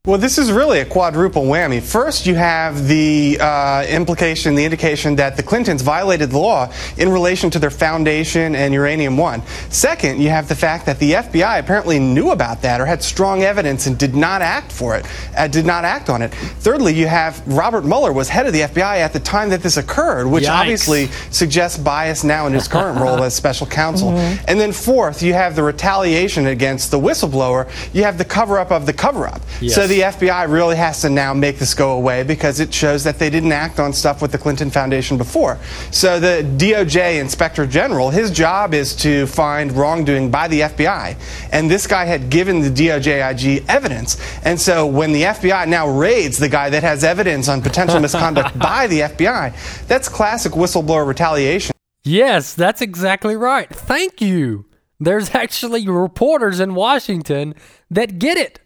Well, 0.04 0.18
this 0.18 0.36
is 0.36 0.50
really 0.50 0.80
a 0.80 0.84
quadruple 0.84 1.44
whammy. 1.44 1.80
First, 1.80 2.26
you 2.26 2.34
have 2.34 2.88
the 2.88 3.38
uh, 3.40 3.86
implication, 3.88 4.56
the 4.56 4.64
indication 4.64 5.14
that 5.14 5.36
the 5.36 5.44
Clintons 5.44 5.80
violated 5.80 6.30
the 6.30 6.38
law 6.38 6.72
in 6.96 7.08
relation 7.08 7.50
to 7.50 7.60
their 7.60 7.70
foundation 7.70 8.56
and 8.56 8.74
Uranium 8.74 9.16
One. 9.16 9.44
Second, 9.70 10.20
you 10.20 10.28
have 10.28 10.48
the 10.48 10.56
fact 10.56 10.86
that 10.86 10.98
the 10.98 11.12
FBI 11.12 11.60
apparently 11.60 12.00
knew 12.00 12.32
about 12.32 12.62
that 12.62 12.80
or 12.80 12.84
had 12.84 13.00
strong 13.00 13.44
evidence 13.44 13.86
and 13.86 13.96
did 13.96 14.16
not 14.16 14.42
act 14.42 14.72
for 14.72 14.96
it, 14.96 15.06
uh, 15.38 15.46
did 15.46 15.64
not 15.64 15.84
act 15.84 16.10
on 16.10 16.20
it. 16.20 16.34
Thirdly, 16.34 16.92
you 16.94 17.06
have 17.06 17.40
Robert 17.46 17.84
Mueller 17.84 18.12
was 18.12 18.28
head 18.28 18.48
of 18.48 18.52
the 18.52 18.62
FBI 18.62 18.96
at 18.96 19.12
the 19.12 19.20
time 19.20 19.50
that 19.50 19.62
this 19.62 19.76
occurred, 19.76 20.26
which 20.26 20.46
Yikes. 20.46 20.60
obviously 20.60 21.06
suggests 21.30 21.78
bias 21.78 22.24
now 22.24 22.48
in 22.48 22.52
his 22.52 22.66
current 22.66 22.98
role 22.98 23.22
as 23.22 23.36
special 23.36 23.68
counsel. 23.68 24.10
Mm-hmm. 24.10 24.46
And 24.48 24.58
then 24.58 24.72
fourth, 24.72 25.22
you 25.22 25.34
have 25.34 25.54
the 25.54 25.62
retaliation 25.62 26.48
against 26.48 26.90
the 26.90 26.98
whistleblower. 26.98 27.70
You 27.94 28.02
have 28.02 28.18
the 28.18 28.24
cover 28.24 28.58
up 28.58 28.72
of 28.72 28.84
the 28.84 28.92
cover 28.92 29.28
up. 29.28 29.40
Yes. 29.60 29.76
So 29.76 29.91
the 29.92 30.00
FBI 30.00 30.50
really 30.50 30.76
has 30.76 31.02
to 31.02 31.10
now 31.10 31.34
make 31.34 31.58
this 31.58 31.74
go 31.74 31.92
away 31.92 32.22
because 32.22 32.60
it 32.60 32.72
shows 32.72 33.04
that 33.04 33.18
they 33.18 33.28
didn't 33.28 33.52
act 33.52 33.78
on 33.78 33.92
stuff 33.92 34.22
with 34.22 34.32
the 34.32 34.38
Clinton 34.38 34.70
Foundation 34.70 35.18
before. 35.18 35.58
So 35.90 36.18
the 36.18 36.42
DOJ 36.56 37.20
Inspector 37.20 37.66
General, 37.66 38.08
his 38.08 38.30
job 38.30 38.72
is 38.72 38.96
to 38.96 39.26
find 39.26 39.70
wrongdoing 39.70 40.30
by 40.30 40.48
the 40.48 40.60
FBI. 40.60 41.14
And 41.52 41.70
this 41.70 41.86
guy 41.86 42.06
had 42.06 42.30
given 42.30 42.62
the 42.62 42.70
DOJ 42.70 43.20
IG 43.32 43.66
evidence. 43.68 44.16
And 44.46 44.58
so 44.58 44.86
when 44.86 45.12
the 45.12 45.24
FBI 45.24 45.68
now 45.68 45.86
raids 45.90 46.38
the 46.38 46.48
guy 46.48 46.70
that 46.70 46.82
has 46.82 47.04
evidence 47.04 47.46
on 47.48 47.60
potential 47.60 48.00
misconduct 48.06 48.58
by 48.58 48.86
the 48.86 49.00
FBI, 49.00 49.86
that's 49.88 50.08
classic 50.08 50.52
whistleblower 50.52 51.06
retaliation. 51.06 51.76
Yes, 52.02 52.54
that's 52.54 52.80
exactly 52.80 53.36
right. 53.36 53.68
Thank 53.68 54.22
you. 54.22 54.64
There's 54.98 55.34
actually 55.34 55.86
reporters 55.86 56.60
in 56.60 56.74
Washington 56.74 57.54
that 57.90 58.18
get 58.18 58.38
it. 58.38 58.61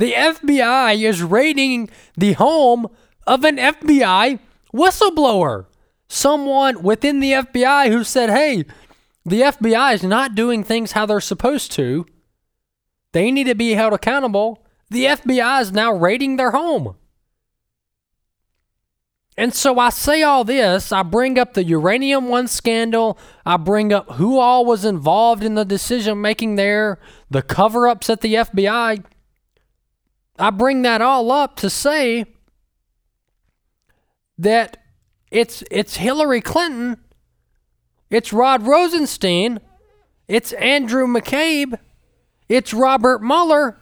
The 0.00 0.14
FBI 0.14 1.04
is 1.06 1.22
raiding 1.22 1.90
the 2.16 2.32
home 2.32 2.86
of 3.26 3.44
an 3.44 3.58
FBI 3.58 4.38
whistleblower. 4.72 5.66
Someone 6.08 6.82
within 6.82 7.20
the 7.20 7.32
FBI 7.32 7.90
who 7.90 8.02
said, 8.02 8.30
hey, 8.30 8.64
the 9.26 9.42
FBI 9.42 9.92
is 9.92 10.02
not 10.02 10.34
doing 10.34 10.64
things 10.64 10.92
how 10.92 11.04
they're 11.04 11.20
supposed 11.20 11.72
to. 11.72 12.06
They 13.12 13.30
need 13.30 13.44
to 13.44 13.54
be 13.54 13.74
held 13.74 13.92
accountable. 13.92 14.64
The 14.88 15.04
FBI 15.04 15.60
is 15.60 15.72
now 15.72 15.92
raiding 15.92 16.36
their 16.36 16.52
home. 16.52 16.96
And 19.36 19.54
so 19.54 19.78
I 19.78 19.90
say 19.90 20.22
all 20.22 20.44
this. 20.44 20.92
I 20.92 21.02
bring 21.02 21.38
up 21.38 21.52
the 21.52 21.64
Uranium 21.64 22.30
One 22.30 22.48
scandal. 22.48 23.18
I 23.44 23.58
bring 23.58 23.92
up 23.92 24.12
who 24.12 24.38
all 24.38 24.64
was 24.64 24.86
involved 24.86 25.44
in 25.44 25.56
the 25.56 25.66
decision 25.66 26.22
making 26.22 26.54
there, 26.54 26.98
the 27.28 27.42
cover 27.42 27.86
ups 27.86 28.08
at 28.08 28.22
the 28.22 28.32
FBI. 28.32 29.04
I 30.40 30.50
bring 30.50 30.82
that 30.82 31.02
all 31.02 31.30
up 31.30 31.56
to 31.56 31.68
say 31.68 32.24
that 34.38 34.78
it's 35.30 35.62
it's 35.70 35.96
Hillary 35.96 36.40
Clinton, 36.40 36.96
it's 38.08 38.32
Rod 38.32 38.66
Rosenstein, 38.66 39.60
it's 40.26 40.52
Andrew 40.54 41.06
McCabe, 41.06 41.78
it's 42.48 42.72
Robert 42.72 43.22
Mueller. 43.22 43.78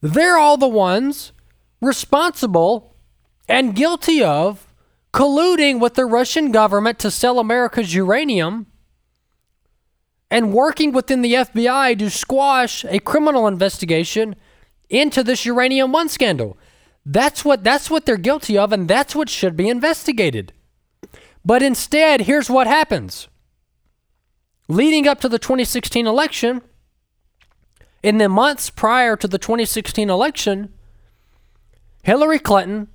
They're 0.00 0.38
all 0.38 0.56
the 0.56 0.68
ones 0.68 1.32
responsible 1.80 2.96
and 3.48 3.74
guilty 3.74 4.22
of 4.22 4.72
colluding 5.12 5.80
with 5.80 5.94
the 5.94 6.06
Russian 6.06 6.52
government 6.52 6.98
to 7.00 7.10
sell 7.10 7.38
America's 7.38 7.94
uranium 7.94 8.66
and 10.30 10.52
working 10.52 10.92
within 10.92 11.22
the 11.22 11.34
FBI 11.34 11.98
to 11.98 12.10
squash 12.10 12.84
a 12.86 12.98
criminal 12.98 13.46
investigation 13.46 14.34
into 14.88 15.22
this 15.22 15.44
uranium 15.44 15.92
one 15.92 16.08
scandal. 16.08 16.56
That's 17.06 17.44
what 17.44 17.64
that's 17.64 17.90
what 17.90 18.06
they're 18.06 18.16
guilty 18.16 18.56
of 18.56 18.72
and 18.72 18.88
that's 18.88 19.14
what 19.14 19.28
should 19.28 19.56
be 19.56 19.68
investigated. 19.68 20.52
But 21.44 21.62
instead, 21.62 22.22
here's 22.22 22.48
what 22.48 22.66
happens. 22.66 23.28
Leading 24.66 25.06
up 25.06 25.20
to 25.20 25.28
the 25.28 25.38
2016 25.38 26.06
election, 26.06 26.62
in 28.02 28.18
the 28.18 28.28
months 28.28 28.70
prior 28.70 29.16
to 29.16 29.28
the 29.28 29.38
2016 29.38 30.08
election, 30.08 30.72
Hillary 32.02 32.38
Clinton 32.38 32.88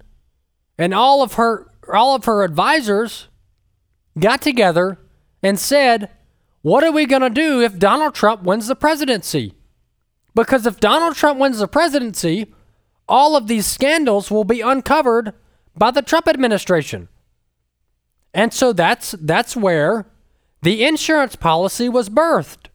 and 0.78 0.94
all 0.94 1.22
of 1.22 1.34
her 1.34 1.72
all 1.92 2.16
of 2.16 2.26
her 2.26 2.44
advisors 2.44 3.28
got 4.18 4.42
together 4.42 5.00
and 5.44 5.60
said, 5.60 6.10
"What 6.62 6.84
are 6.84 6.92
we 6.92 7.06
going 7.06 7.22
to 7.22 7.30
do 7.30 7.62
if 7.62 7.78
Donald 7.78 8.16
Trump 8.16 8.44
wins 8.44 8.68
the 8.68 8.76
presidency?" 8.76 9.54
Because 10.36 10.66
if 10.66 10.80
Donald 10.80 11.16
Trump 11.16 11.40
wins 11.40 11.60
the 11.60 11.68
presidency, 11.68 12.54
all 13.08 13.36
of 13.36 13.48
these 13.48 13.66
scandals 13.66 14.30
will 14.30 14.44
be 14.44 14.62
uncovered 14.62 15.34
by 15.76 15.92
the 15.92 16.02
Trump 16.02 16.28
administration. 16.28 17.10
And 18.34 18.54
so 18.54 18.74
that's 18.74 19.12
that's 19.20 19.56
where 19.56 20.06
the 20.62 20.84
insurance 20.84 21.36
policy 21.36 21.90
was 21.90 22.10
birthed. 22.10 22.68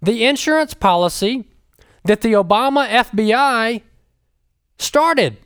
The 0.00 0.24
insurance 0.24 0.74
policy 0.74 1.48
that 2.04 2.22
the 2.22 2.32
Obama 2.32 2.88
FBI 2.88 3.82
started. 4.78 5.36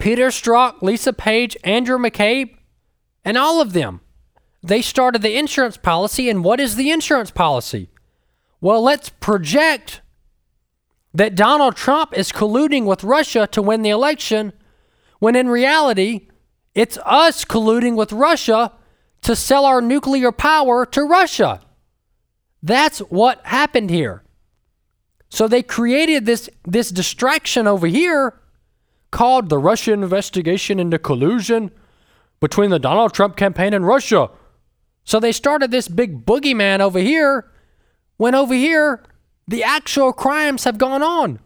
Peter 0.00 0.28
Strzok, 0.28 0.82
Lisa 0.82 1.12
Page, 1.12 1.56
Andrew 1.64 1.98
McCabe, 1.98 2.56
and 3.24 3.36
all 3.36 3.60
of 3.60 3.72
them. 3.72 4.00
They 4.62 4.82
started 4.82 5.22
the 5.22 5.36
insurance 5.36 5.76
policy. 5.76 6.28
And 6.28 6.42
what 6.42 6.58
is 6.58 6.76
the 6.76 6.90
insurance 6.90 7.30
policy? 7.30 7.88
well, 8.60 8.82
let's 8.82 9.08
project 9.08 10.00
that 11.14 11.34
Donald 11.34 11.76
Trump 11.76 12.16
is 12.16 12.32
colluding 12.32 12.84
with 12.84 13.04
Russia 13.04 13.46
to 13.48 13.62
win 13.62 13.82
the 13.82 13.90
election, 13.90 14.52
when 15.18 15.34
in 15.34 15.48
reality, 15.48 16.28
it's 16.74 16.98
us 17.04 17.44
colluding 17.44 17.96
with 17.96 18.12
Russia 18.12 18.72
to 19.22 19.34
sell 19.34 19.64
our 19.64 19.80
nuclear 19.80 20.30
power 20.30 20.86
to 20.86 21.02
Russia. 21.02 21.60
That's 22.62 22.98
what 23.00 23.44
happened 23.46 23.90
here. 23.90 24.22
So 25.28 25.46
they 25.46 25.62
created 25.62 26.24
this 26.24 26.48
this 26.64 26.90
distraction 26.90 27.66
over 27.66 27.86
here 27.86 28.40
called 29.10 29.48
the 29.48 29.58
Russian 29.58 30.02
investigation 30.02 30.78
into 30.78 30.98
collusion 30.98 31.70
between 32.40 32.70
the 32.70 32.78
Donald 32.78 33.12
Trump 33.12 33.36
campaign 33.36 33.74
and 33.74 33.86
Russia. 33.86 34.30
So 35.04 35.18
they 35.20 35.32
started 35.32 35.70
this 35.70 35.88
big 35.88 36.24
boogeyman 36.24 36.80
over 36.80 36.98
here 36.98 37.50
when 38.16 38.34
over 38.34 38.54
here 38.54 39.02
the 39.48 39.64
actual 39.64 40.12
crimes 40.12 40.64
have 40.64 40.78
gone 40.78 41.02
on. 41.02 41.40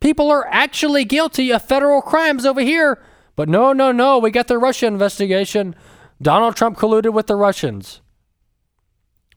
People 0.00 0.30
are 0.30 0.46
actually 0.48 1.04
guilty 1.04 1.50
of 1.50 1.64
federal 1.64 2.02
crimes 2.02 2.44
over 2.44 2.60
here. 2.60 3.02
But 3.34 3.48
no, 3.48 3.72
no, 3.72 3.90
no, 3.90 4.18
we 4.18 4.30
got 4.30 4.48
the 4.48 4.58
Russia 4.58 4.86
investigation. 4.86 5.74
Donald 6.20 6.54
Trump 6.54 6.76
colluded 6.76 7.14
with 7.14 7.28
the 7.28 7.34
Russians. 7.34 8.02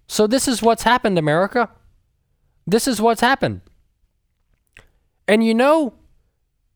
So 0.07 0.27
this 0.27 0.47
is 0.47 0.61
what's 0.61 0.83
happened, 0.83 1.17
America. 1.17 1.69
This 2.67 2.87
is 2.87 3.01
what's 3.01 3.21
happened. 3.21 3.61
And 5.27 5.43
you 5.43 5.53
know, 5.53 5.93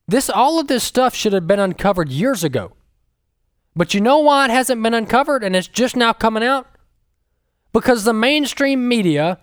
this 0.08 0.30
all 0.30 0.60
of 0.60 0.68
this 0.68 0.84
stuff 0.84 1.14
should 1.14 1.34
have 1.34 1.48
been 1.48 1.60
uncovered 1.60 2.10
years 2.10 2.44
ago. 2.44 2.72
But 3.76 3.94
you 3.94 4.02
know 4.02 4.20
why 4.20 4.46
it 4.46 4.52
hasn't 4.52 4.82
been 4.82 4.94
uncovered 4.94 5.44
and 5.44 5.56
it's 5.56 5.68
just 5.68 5.96
now 5.96 6.14
coming 6.14 6.44
out? 6.44 6.68
Because 7.74 8.04
the 8.04 8.14
mainstream 8.14 8.88
media 8.88 9.40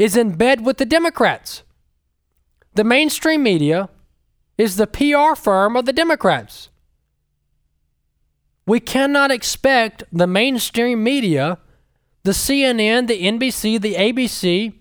is 0.00 0.16
in 0.16 0.32
bed 0.32 0.64
with 0.64 0.78
the 0.78 0.86
Democrats. 0.86 1.62
The 2.74 2.84
mainstream 2.84 3.42
media 3.42 3.90
is 4.56 4.76
the 4.76 4.86
PR 4.86 5.34
firm 5.34 5.76
of 5.76 5.84
the 5.84 5.92
Democrats. 5.92 6.70
We 8.66 8.80
cannot 8.80 9.30
expect 9.30 10.04
the 10.10 10.26
mainstream 10.26 11.04
media, 11.04 11.58
the 12.22 12.32
CNN, 12.32 13.08
the 13.08 13.22
NBC, 13.22 13.80
the 13.80 13.94
ABC, 13.94 14.72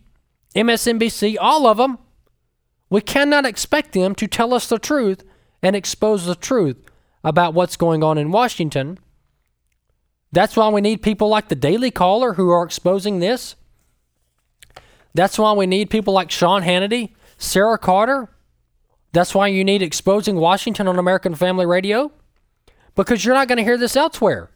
MSNBC, 0.56 1.36
all 1.40 1.68
of 1.68 1.78
them, 1.78 2.00
we 2.90 3.02
cannot 3.02 3.46
expect 3.46 3.92
them 3.92 4.16
to 4.16 4.28
tell 4.28 4.54
us 4.54 4.68
the 4.68 4.80
truth 4.80 5.24
and 5.62 5.76
expose 5.76 6.26
the 6.26 6.36
truth 6.36 6.78
about 7.24 7.54
what's 7.54 7.76
going 7.76 8.04
on 8.04 8.18
in 8.18 8.32
Washington. 8.32 8.98
That's 10.32 10.56
why 10.56 10.70
we 10.70 10.80
need 10.80 11.02
people 11.02 11.28
like 11.28 11.50
the 11.50 11.56
Daily 11.56 11.92
Caller 11.92 12.34
who 12.34 12.50
are 12.50 12.64
exposing 12.64 13.20
this. 13.20 13.56
That's 15.14 15.38
why 15.38 15.54
we 15.54 15.68
need 15.68 15.90
people 15.90 16.14
like 16.14 16.32
Sean 16.32 16.62
Hannity, 16.64 17.14
Sarah 17.38 17.78
Carter. 17.78 18.30
That's 19.12 19.34
why 19.34 19.48
you 19.48 19.64
need 19.64 19.82
Exposing 19.82 20.36
Washington 20.36 20.88
on 20.88 21.00
American 21.00 21.34
Family 21.36 21.66
Radio 21.66 22.12
because 22.96 23.26
you're 23.26 23.36
not 23.36 23.48
going 23.48 23.58
to 23.58 23.64
hear 23.64 23.78
this 23.78 23.96
elsewhere. 23.96 24.52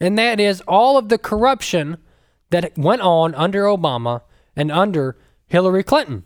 And 0.00 0.18
that 0.18 0.38
is 0.38 0.60
all 0.62 0.98
of 0.98 1.08
the 1.08 1.18
corruption 1.18 1.96
that 2.50 2.76
went 2.76 3.00
on 3.02 3.34
under 3.34 3.64
Obama 3.64 4.22
and 4.54 4.70
under 4.70 5.16
Hillary 5.46 5.82
Clinton. 5.82 6.24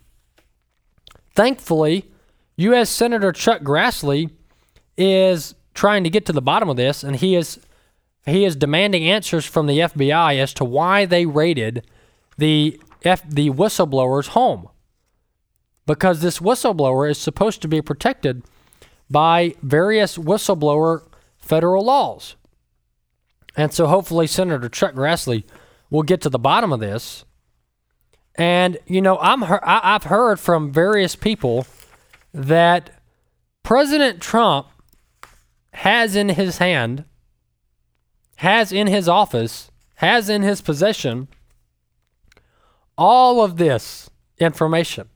Thankfully, 1.34 2.10
U.S. 2.56 2.90
Senator 2.90 3.32
Chuck 3.32 3.62
Grassley 3.62 4.30
is 4.96 5.54
trying 5.72 6.04
to 6.04 6.10
get 6.10 6.26
to 6.26 6.32
the 6.32 6.42
bottom 6.42 6.68
of 6.68 6.76
this, 6.76 7.04
and 7.04 7.16
he 7.16 7.36
is 7.36 7.60
he 8.26 8.44
is 8.44 8.54
demanding 8.54 9.08
answers 9.08 9.46
from 9.46 9.66
the 9.66 9.78
FBI 9.78 10.38
as 10.38 10.52
to 10.54 10.64
why 10.64 11.06
they 11.06 11.24
raided 11.24 11.86
the 12.36 12.80
F, 13.04 13.22
the 13.28 13.50
whistleblower's 13.50 14.28
home. 14.28 14.68
Because 15.86 16.20
this 16.20 16.38
whistleblower 16.38 17.10
is 17.10 17.18
supposed 17.18 17.62
to 17.62 17.68
be 17.68 17.82
protected 17.82 18.42
by 19.10 19.54
various 19.62 20.16
whistleblower 20.16 21.02
federal 21.38 21.84
laws. 21.84 22.36
And 23.56 23.72
so 23.72 23.86
hopefully 23.86 24.26
Senator 24.26 24.68
Chuck 24.68 24.94
Grassley 24.94 25.44
will 25.90 26.02
get 26.02 26.20
to 26.20 26.28
the 26.28 26.38
bottom 26.38 26.72
of 26.72 26.80
this 26.80 27.24
and 28.40 28.78
you 28.86 29.02
know, 29.02 29.18
I'm 29.18 29.44
I've 29.44 30.04
heard 30.04 30.40
from 30.40 30.72
various 30.72 31.14
people 31.14 31.66
that 32.32 32.90
President 33.62 34.22
Trump 34.22 34.68
has 35.74 36.16
in 36.16 36.30
his 36.30 36.56
hand, 36.58 37.04
has 38.36 38.72
in 38.72 38.86
his 38.86 39.08
office, 39.08 39.70
has 39.96 40.30
in 40.30 40.40
his 40.42 40.60
possession 40.62 41.28
all 43.00 43.42
of 43.42 43.56
this 43.56 44.10
information. 44.38 45.08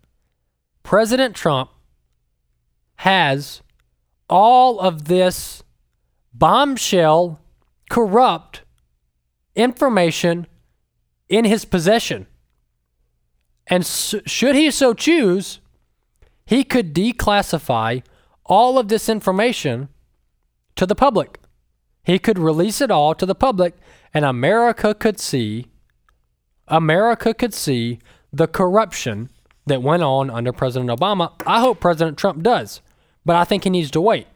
President 0.82 1.36
Trump 1.36 1.68
has 2.96 3.60
all 4.28 4.80
of 4.80 5.04
this 5.04 5.62
bombshell, 6.32 7.38
corrupt 7.90 8.62
information 9.54 10.46
in 11.28 11.44
his 11.44 11.66
possession. 11.66 12.26
And 13.66 13.84
should 13.84 14.54
he 14.54 14.70
so 14.70 14.94
choose, 14.94 15.60
he 16.46 16.64
could 16.64 16.94
declassify 16.94 18.02
all 18.46 18.78
of 18.78 18.88
this 18.88 19.10
information 19.10 19.90
to 20.76 20.86
the 20.86 20.94
public. 20.94 21.38
He 22.02 22.18
could 22.18 22.38
release 22.38 22.80
it 22.80 22.90
all 22.90 23.14
to 23.14 23.26
the 23.26 23.34
public, 23.34 23.74
and 24.14 24.24
America 24.24 24.94
could 24.94 25.20
see, 25.20 25.66
America 26.68 27.35
could 27.35 27.55
see 27.55 27.98
the 28.33 28.46
corruption 28.46 29.31
that 29.66 29.83
went 29.83 30.03
on 30.03 30.31
under 30.31 30.53
President 30.53 30.90
Obama. 30.90 31.33
I 31.46 31.61
hope 31.61 31.81
President 31.81 32.18
Trump 32.18 32.42
does, 32.42 32.81
but 33.24 33.37
I 33.37 33.44
think 33.44 33.64
he 33.64 33.70
needs 33.70 33.90
to 33.92 34.00
wait. 34.00 34.27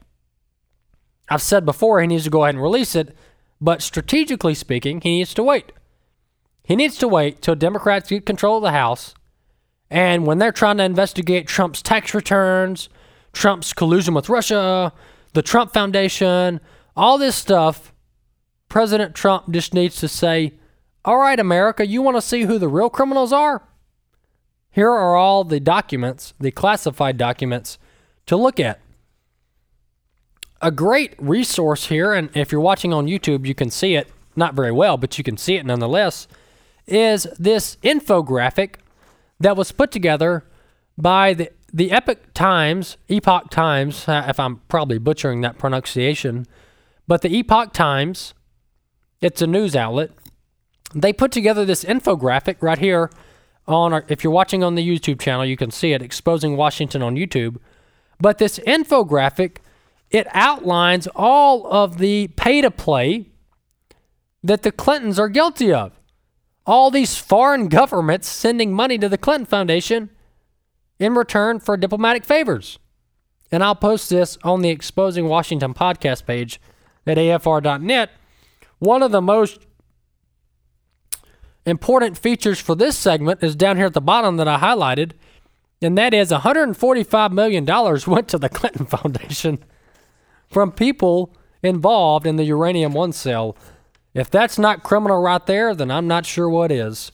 I've 1.29 1.43
said 1.43 1.67
before 1.67 2.01
he 2.01 2.07
needs 2.07 2.25
to 2.25 2.31
go 2.31 2.45
ahead 2.45 2.55
and 2.55 2.63
release 2.63 2.95
it, 2.95 3.15
but 3.61 3.83
strategically 3.83 4.55
speaking, 4.55 5.01
he 5.01 5.19
needs 5.19 5.35
to 5.35 5.43
wait. 5.43 5.73
He 6.65 6.77
needs 6.77 6.97
to 6.99 7.09
wait 7.09 7.43
till 7.43 7.55
Democrats 7.55 8.09
get 8.09 8.25
control 8.25 8.59
of 8.59 8.63
the 8.63 8.73
House 8.73 9.15
and 9.91 10.27
when 10.27 10.39
they're 10.39 10.53
trying 10.53 10.77
to 10.79 10.85
investigate 10.85 11.47
Trump's 11.47 11.83
tax 11.83 12.15
returns, 12.15 12.89
Trump's 13.33 13.73
collusion 13.73 14.15
with 14.15 14.29
Russia, 14.29 14.93
the 15.33 15.43
Trump 15.43 15.73
Foundation, 15.73 16.61
all 16.97 17.19
this 17.19 17.37
stuff, 17.37 17.93
President 18.69 19.15
Trump 19.15 19.51
just 19.51 19.73
needs 19.73 19.97
to 19.97 20.09
say, 20.09 20.55
All 21.09 21.17
right, 21.17 21.41
America, 21.41 21.87
you 21.87 22.03
want 22.03 22.19
to 22.19 22.21
see 22.21 22.43
who 22.43 22.59
the 22.59 22.69
real 22.69 22.91
criminals 22.91 23.33
are? 23.33 23.63
Here 24.71 24.91
are 24.91 25.17
all 25.17 25.43
the 25.43 25.59
documents, 25.59 26.35
the 26.39 26.51
classified 26.51 27.17
documents, 27.17 27.79
to 28.27 28.37
look 28.37 28.61
at. 28.61 28.79
A 30.61 30.71
great 30.71 31.15
resource 31.17 31.87
here, 31.87 32.13
and 32.13 32.29
if 32.37 32.53
you're 32.53 32.61
watching 32.61 32.93
on 32.93 33.07
YouTube, 33.07 33.47
you 33.47 33.55
can 33.55 33.71
see 33.71 33.95
it, 33.95 34.09
not 34.37 34.53
very 34.53 34.71
well, 34.71 34.99
but 34.99 35.17
you 35.17 35.25
can 35.25 35.39
see 35.39 35.55
it 35.55 35.65
nonetheless, 35.65 36.29
is 36.87 37.23
this 37.39 37.77
infographic 37.77 38.75
that 39.41 39.57
was 39.57 39.73
put 39.73 39.91
together 39.91 40.45
by 40.99 41.33
the 41.33 41.51
the 41.73 41.91
Epic 41.91 42.35
Times, 42.35 42.99
Epoch 43.09 43.49
Times, 43.49 44.07
uh, 44.07 44.27
if 44.29 44.39
I'm 44.39 44.57
probably 44.69 44.99
butchering 44.99 45.41
that 45.41 45.57
pronunciation, 45.57 46.47
but 47.07 47.23
the 47.23 47.35
Epoch 47.35 47.73
Times, 47.73 48.35
it's 49.23 49.41
a 49.41 49.47
news 49.47 49.75
outlet. 49.75 50.11
They 50.95 51.13
put 51.13 51.33
together 51.33 51.65
this 51.65 51.85
infographic 51.85 52.57
right 52.61 52.79
here 52.79 53.11
on 53.67 53.93
our, 53.93 54.05
if 54.09 54.25
you're 54.25 54.33
watching 54.33 54.65
on 54.65 54.75
the 54.75 54.87
YouTube 54.87 55.21
channel, 55.21 55.45
you 55.45 55.57
can 55.57 55.71
see 55.71 55.93
it 55.93 56.03
exposing 56.03 56.57
Washington 56.57 57.03
on 57.03 57.17
YouTube. 57.17 57.59
But 58.19 58.39
this 58.39 58.59
infographic, 58.61 59.59
it 60.11 60.27
outlines 60.31 61.07
all 61.15 61.71
of 61.71 61.99
the 61.99 62.29
pay 62.29 62.63
to 62.63 62.71
play 62.71 63.27
that 64.43 64.63
the 64.63 64.73
Clintons 64.73 65.19
are 65.19 65.29
guilty 65.29 65.73
of 65.73 65.93
all 66.69 66.91
these 66.91 67.17
foreign 67.17 67.69
governments 67.69 68.29
sending 68.29 68.75
money 68.75 68.99
to 68.99 69.09
the 69.09 69.17
Clinton 69.17 69.47
Foundation 69.47 70.11
in 70.99 71.15
return 71.15 71.59
for 71.61 71.77
diplomatic 71.79 72.25
favors. 72.25 72.79
And 73.51 73.65
I'll 73.65 73.75
post 73.75 74.11
this 74.11 74.37
on 74.45 74.61
the 74.61 74.69
Exposing 74.69 75.29
Washington 75.29 75.73
podcast 75.73 76.27
page 76.27 76.61
at 77.07 77.17
afr.net. 77.17 78.11
One 78.79 79.03
of 79.03 79.13
the 79.13 79.23
most 79.23 79.61
important 81.69 82.19
features 82.19 82.59
for 82.59 82.75
this 82.75 82.97
segment 82.97 83.43
is 83.43 83.57
down 83.57 83.77
here 83.77 83.87
at 83.87 83.95
the 83.95 84.01
bottom 84.01 84.37
that 84.37 84.49
I 84.49 84.59
highlighted, 84.59 85.13
and 85.81 85.97
that 85.97 86.15
is 86.15 86.31
$145 86.31 87.33
million 87.33 87.65
went 88.07 88.29
to 88.29 88.39
the 88.39 88.49
Clinton 88.49 88.87
Foundation 88.87 89.65
from 90.49 90.73
people 90.73 91.35
involved 91.63 92.27
in 92.27 92.37
the 92.37 92.45
Uranium 92.45 92.93
One 92.93 93.13
sale 93.13 93.57
if 94.15 94.31
that's 94.31 94.59
not 94.59 94.83
criminal 94.83 95.21
right 95.21 95.45
there, 95.47 95.75
then 95.75 95.93
I'm 95.93 96.09
not 96.09 96.27
sure 96.27 96.49
what 96.49 96.73
is. 96.73 97.13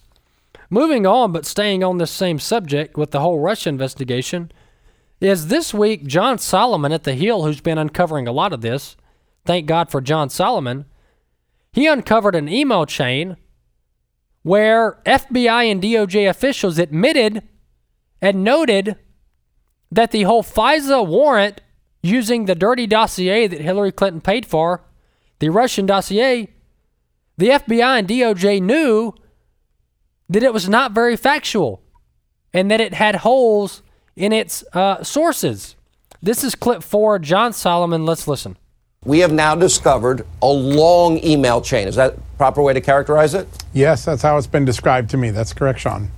Moving 0.70 1.06
on, 1.06 1.32
but 1.32 1.44
staying 1.44 1.84
on 1.84 1.98
this 1.98 2.10
same 2.10 2.38
subject 2.38 2.96
with 2.96 3.10
the 3.10 3.20
whole 3.20 3.40
Russia 3.40 3.68
investigation, 3.68 4.50
is 5.20 5.48
this 5.48 5.74
week 5.74 6.06
John 6.06 6.38
Solomon 6.38 6.92
at 6.92 7.04
The 7.04 7.12
Hill, 7.14 7.44
who's 7.44 7.60
been 7.60 7.78
uncovering 7.78 8.26
a 8.26 8.32
lot 8.32 8.52
of 8.52 8.62
this. 8.62 8.96
Thank 9.44 9.66
God 9.66 9.90
for 9.90 10.00
John 10.00 10.30
Solomon. 10.30 10.86
He 11.72 11.86
uncovered 11.86 12.34
an 12.34 12.48
email 12.48 12.86
chain 12.86 13.36
where 14.44 15.00
FBI 15.06 15.70
and 15.70 15.82
DOJ 15.82 16.28
officials 16.28 16.78
admitted 16.78 17.42
and 18.20 18.44
noted 18.44 18.96
that 19.90 20.10
the 20.10 20.22
whole 20.22 20.42
FISA 20.42 21.04
warrant 21.04 21.62
using 22.02 22.44
the 22.44 22.54
dirty 22.54 22.86
dossier 22.86 23.46
that 23.46 23.60
Hillary 23.60 23.90
Clinton 23.90 24.20
paid 24.20 24.44
for, 24.44 24.84
the 25.38 25.48
Russian 25.48 25.86
dossier, 25.86 26.54
the 27.38 27.48
FBI 27.48 27.98
and 27.98 28.06
DOJ 28.08 28.60
knew 28.60 29.14
that 30.28 30.42
it 30.42 30.52
was 30.52 30.68
not 30.68 30.92
very 30.92 31.16
factual 31.16 31.82
and 32.52 32.70
that 32.70 32.82
it 32.82 32.94
had 32.94 33.16
holes 33.16 33.82
in 34.14 34.30
its 34.32 34.62
uh, 34.74 35.02
sources. 35.02 35.74
This 36.22 36.44
is 36.44 36.54
clip 36.54 36.82
four, 36.82 37.18
John 37.18 37.54
Solomon. 37.54 38.04
Let's 38.04 38.28
listen. 38.28 38.58
We 39.04 39.18
have 39.18 39.32
now 39.32 39.54
discovered 39.54 40.26
a 40.40 40.46
long 40.46 41.22
email 41.24 41.60
chain. 41.60 41.86
Is 41.88 41.96
that 41.96 42.14
proper 42.38 42.62
way 42.62 42.72
to 42.72 42.80
characterize 42.80 43.34
it? 43.34 43.46
Yes, 43.72 44.04
that's 44.04 44.22
how 44.22 44.38
it's 44.38 44.46
been 44.46 44.64
described 44.64 45.10
to 45.10 45.16
me. 45.16 45.30
That's 45.30 45.52
correct, 45.52 45.80
Sean. 45.80 46.10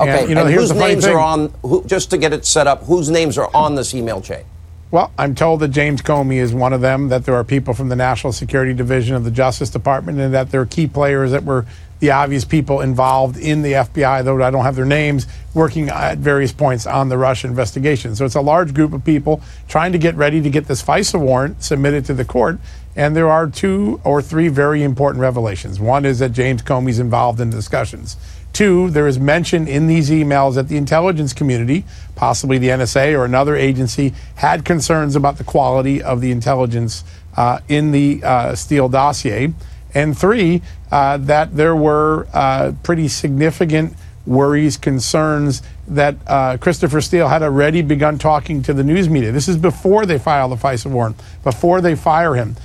Okay, 0.00 0.20
And, 0.20 0.28
you 0.28 0.34
know, 0.34 0.42
and 0.42 0.50
here's 0.50 0.70
whose 0.70 0.78
names 0.78 1.04
thing. 1.04 1.14
are 1.14 1.20
on, 1.20 1.52
who, 1.62 1.84
just 1.84 2.10
to 2.10 2.18
get 2.18 2.32
it 2.32 2.46
set 2.46 2.66
up, 2.66 2.84
whose 2.84 3.10
names 3.10 3.36
are 3.36 3.50
on 3.54 3.74
this 3.74 3.94
email 3.94 4.20
chain? 4.20 4.44
Well, 4.92 5.12
I'm 5.16 5.36
told 5.36 5.60
that 5.60 5.68
James 5.68 6.02
Comey 6.02 6.38
is 6.38 6.52
one 6.52 6.72
of 6.72 6.80
them, 6.80 7.10
that 7.10 7.24
there 7.24 7.36
are 7.36 7.44
people 7.44 7.74
from 7.74 7.90
the 7.90 7.96
National 7.96 8.32
Security 8.32 8.74
Division 8.74 9.14
of 9.14 9.22
the 9.22 9.30
Justice 9.30 9.70
Department, 9.70 10.18
and 10.18 10.34
that 10.34 10.50
there 10.50 10.60
are 10.60 10.66
key 10.66 10.88
players 10.88 11.30
that 11.30 11.44
were 11.44 11.64
the 12.00 12.10
obvious 12.10 12.44
people 12.44 12.80
involved 12.80 13.36
in 13.36 13.62
the 13.62 13.72
FBI, 13.72 14.24
though 14.24 14.42
I 14.42 14.50
don't 14.50 14.64
have 14.64 14.74
their 14.74 14.84
names, 14.84 15.28
working 15.54 15.90
at 15.90 16.18
various 16.18 16.50
points 16.50 16.86
on 16.86 17.08
the 17.08 17.16
Russia 17.16 17.46
investigation. 17.46 18.16
So 18.16 18.24
it's 18.24 18.34
a 18.34 18.40
large 18.40 18.74
group 18.74 18.92
of 18.92 19.04
people 19.04 19.42
trying 19.68 19.92
to 19.92 19.98
get 19.98 20.16
ready 20.16 20.40
to 20.40 20.50
get 20.50 20.66
this 20.66 20.82
FISA 20.82 21.20
warrant 21.20 21.62
submitted 21.62 22.04
to 22.06 22.14
the 22.14 22.24
court. 22.24 22.58
And 22.96 23.14
there 23.14 23.30
are 23.30 23.46
two 23.46 24.00
or 24.02 24.20
three 24.20 24.48
very 24.48 24.82
important 24.82 25.22
revelations. 25.22 25.78
One 25.78 26.04
is 26.04 26.18
that 26.18 26.30
James 26.32 26.62
Comey's 26.62 26.98
involved 26.98 27.38
in 27.38 27.50
the 27.50 27.56
discussions. 27.56 28.16
Two, 28.52 28.90
there 28.90 29.06
is 29.06 29.18
mention 29.18 29.68
in 29.68 29.86
these 29.86 30.10
emails 30.10 30.54
that 30.56 30.68
the 30.68 30.76
intelligence 30.76 31.32
community, 31.32 31.84
possibly 32.16 32.58
the 32.58 32.68
NSA 32.68 33.16
or 33.16 33.24
another 33.24 33.56
agency, 33.56 34.12
had 34.36 34.64
concerns 34.64 35.16
about 35.16 35.38
the 35.38 35.44
quality 35.44 36.02
of 36.02 36.20
the 36.20 36.30
intelligence 36.30 37.04
uh, 37.36 37.60
in 37.68 37.92
the 37.92 38.20
uh, 38.24 38.54
Steele 38.54 38.88
dossier. 38.88 39.52
And 39.94 40.16
three, 40.16 40.62
uh, 40.90 41.16
that 41.18 41.56
there 41.56 41.76
were 41.76 42.26
uh, 42.32 42.72
pretty 42.82 43.08
significant 43.08 43.94
worries, 44.26 44.76
concerns 44.76 45.62
that 45.88 46.16
uh, 46.26 46.56
Christopher 46.58 47.00
Steele 47.00 47.28
had 47.28 47.42
already 47.42 47.82
begun 47.82 48.18
talking 48.18 48.62
to 48.62 48.72
the 48.72 48.84
news 48.84 49.08
media. 49.08 49.32
This 49.32 49.48
is 49.48 49.56
before 49.56 50.06
they 50.06 50.18
file 50.18 50.48
the 50.48 50.56
FISA 50.56 50.86
warrant, 50.90 51.16
before 51.42 51.80
they 51.80 51.94
fire 51.94 52.34
him. 52.34 52.56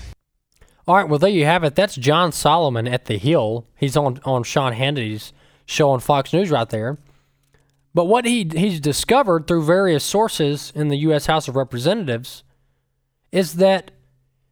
All 0.88 0.96
right, 0.96 1.10
well, 1.10 1.18
there 1.18 1.30
you 1.30 1.46
have 1.46 1.64
it. 1.64 1.74
That's 1.74 1.96
John 1.96 2.32
Solomon 2.32 2.88
at 2.88 3.06
The 3.06 3.18
Hill. 3.18 3.66
He's 3.76 3.98
on, 3.98 4.20
on 4.24 4.44
Sean 4.44 4.74
Hannity's 4.74 5.34
show 5.66 5.90
on 5.92 6.00
Fox 6.00 6.34
News 6.34 6.52
right 6.52 6.70
there. 6.70 6.98
But 7.94 8.06
what 8.06 8.26
he 8.26 8.50
he's 8.54 8.80
discovered 8.80 9.48
through 9.48 9.64
various 9.64 10.04
sources 10.04 10.72
in 10.76 10.90
the 10.90 10.98
U.S. 10.98 11.28
House 11.28 11.48
of 11.48 11.56
Representatives 11.56 12.44
is 13.32 13.56
that 13.56 13.92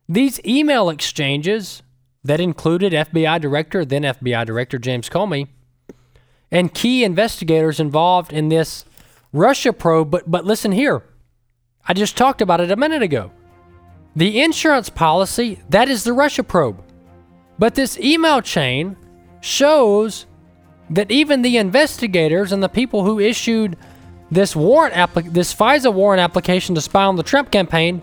these 0.08 0.39
email 0.45 0.89
exchanges 0.89 1.84
that 2.23 2.39
included 2.39 2.93
FBI 2.93 3.41
Director, 3.41 3.84
then 3.84 4.04
FBI 4.04 4.45
Director 4.45 4.78
James 4.78 5.10
Comey, 5.10 5.47
and 6.52 6.73
key 6.73 7.04
investigators 7.04 7.80
involved 7.80 8.32
in 8.32 8.49
this 8.49 8.86
Russia 9.34 9.73
probe. 9.73 10.12
But, 10.12 10.30
but 10.30 10.45
listen 10.45 10.71
here, 10.71 11.04
I 11.88 11.93
just 11.93 12.15
talked 12.15 12.41
about 12.41 12.62
it 12.62 12.71
a 12.71 12.76
minute 12.76 13.02
ago. 13.02 13.32
The 14.15 14.41
insurance 14.41 14.89
policy, 14.89 15.60
that 15.69 15.89
is 15.89 16.04
the 16.04 16.13
Russia 16.13 16.43
probe. 16.43 16.84
But 17.58 17.76
this 17.76 17.99
email 17.99 18.41
chain 18.41 18.95
shows 19.41 20.28
that 20.89 21.12
even 21.12 21.41
the 21.41 21.58
investigators 21.58 22.52
and 22.52 22.62
the 22.62 22.69
people 22.69 23.04
who 23.04 23.19
issued 23.19 23.78
this 24.32 24.56
warrant 24.56 24.96
this 25.34 25.54
FISA 25.54 25.93
warrant 25.93 26.22
application 26.22 26.76
to 26.76 26.82
spy 26.82 27.04
on 27.04 27.15
the 27.15 27.24
Trump 27.24 27.52
campaign, 27.52 28.02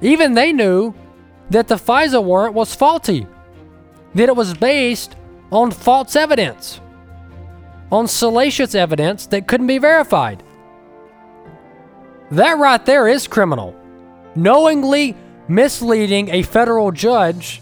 even 0.00 0.34
they 0.34 0.52
knew 0.52 0.94
that 1.50 1.68
the 1.68 1.76
FISA 1.76 2.22
warrant 2.22 2.54
was 2.54 2.74
faulty, 2.74 3.26
that 4.14 4.28
it 4.28 4.36
was 4.36 4.54
based 4.54 5.16
on 5.50 5.70
false 5.70 6.16
evidence, 6.16 6.80
on 7.90 8.06
salacious 8.06 8.74
evidence 8.74 9.26
that 9.26 9.46
couldn't 9.46 9.66
be 9.66 9.78
verified. 9.78 10.42
That 12.30 12.58
right 12.58 12.84
there 12.86 13.08
is 13.08 13.26
criminal. 13.26 13.74
Knowingly 14.36 15.16
misleading 15.48 16.28
a 16.28 16.42
federal 16.42 16.92
judge 16.92 17.60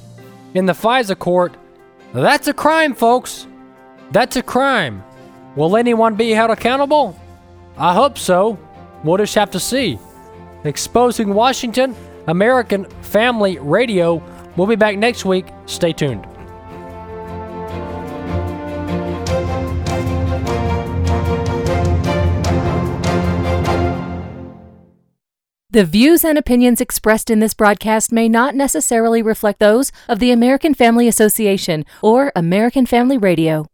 in 0.53 0.67
the 0.67 0.75
FISA 0.75 1.19
court, 1.19 1.57
that's 2.13 2.49
a 2.49 2.53
crime, 2.53 2.95
folks. 2.95 3.47
That's 4.11 4.37
a 4.37 4.43
crime. 4.43 5.05
Will 5.55 5.77
anyone 5.77 6.15
be 6.15 6.31
held 6.31 6.51
accountable? 6.51 7.19
I 7.77 7.95
hope 7.95 8.17
so. 8.19 8.59
We'll 9.05 9.19
just 9.19 9.35
have 9.35 9.51
to 9.53 9.61
see. 9.61 9.99
Exposing 10.65 11.35
Washington, 11.35 11.95
American 12.27 12.85
Family 13.03 13.59
Radio. 13.59 14.23
We'll 14.57 14.67
be 14.67 14.77
back 14.77 14.97
next 14.99 15.25
week. 15.25 15.47
Stay 15.67 15.93
tuned. 15.93 16.27
The 25.71 25.85
views 25.85 26.25
and 26.25 26.39
opinions 26.39 26.81
expressed 26.81 27.31
in 27.31 27.41
this 27.41 27.53
broadcast 27.53 28.11
may 28.11 28.29
not 28.29 28.55
necessarily 28.55 29.21
reflect 29.23 29.61
those 29.61 29.93
of 30.09 30.19
the 30.19 30.31
American 30.31 30.73
Family 30.73 31.07
Association 31.07 31.85
or 32.03 32.33
American 32.35 32.87
Family 32.87 33.19
Radio. 33.19 33.67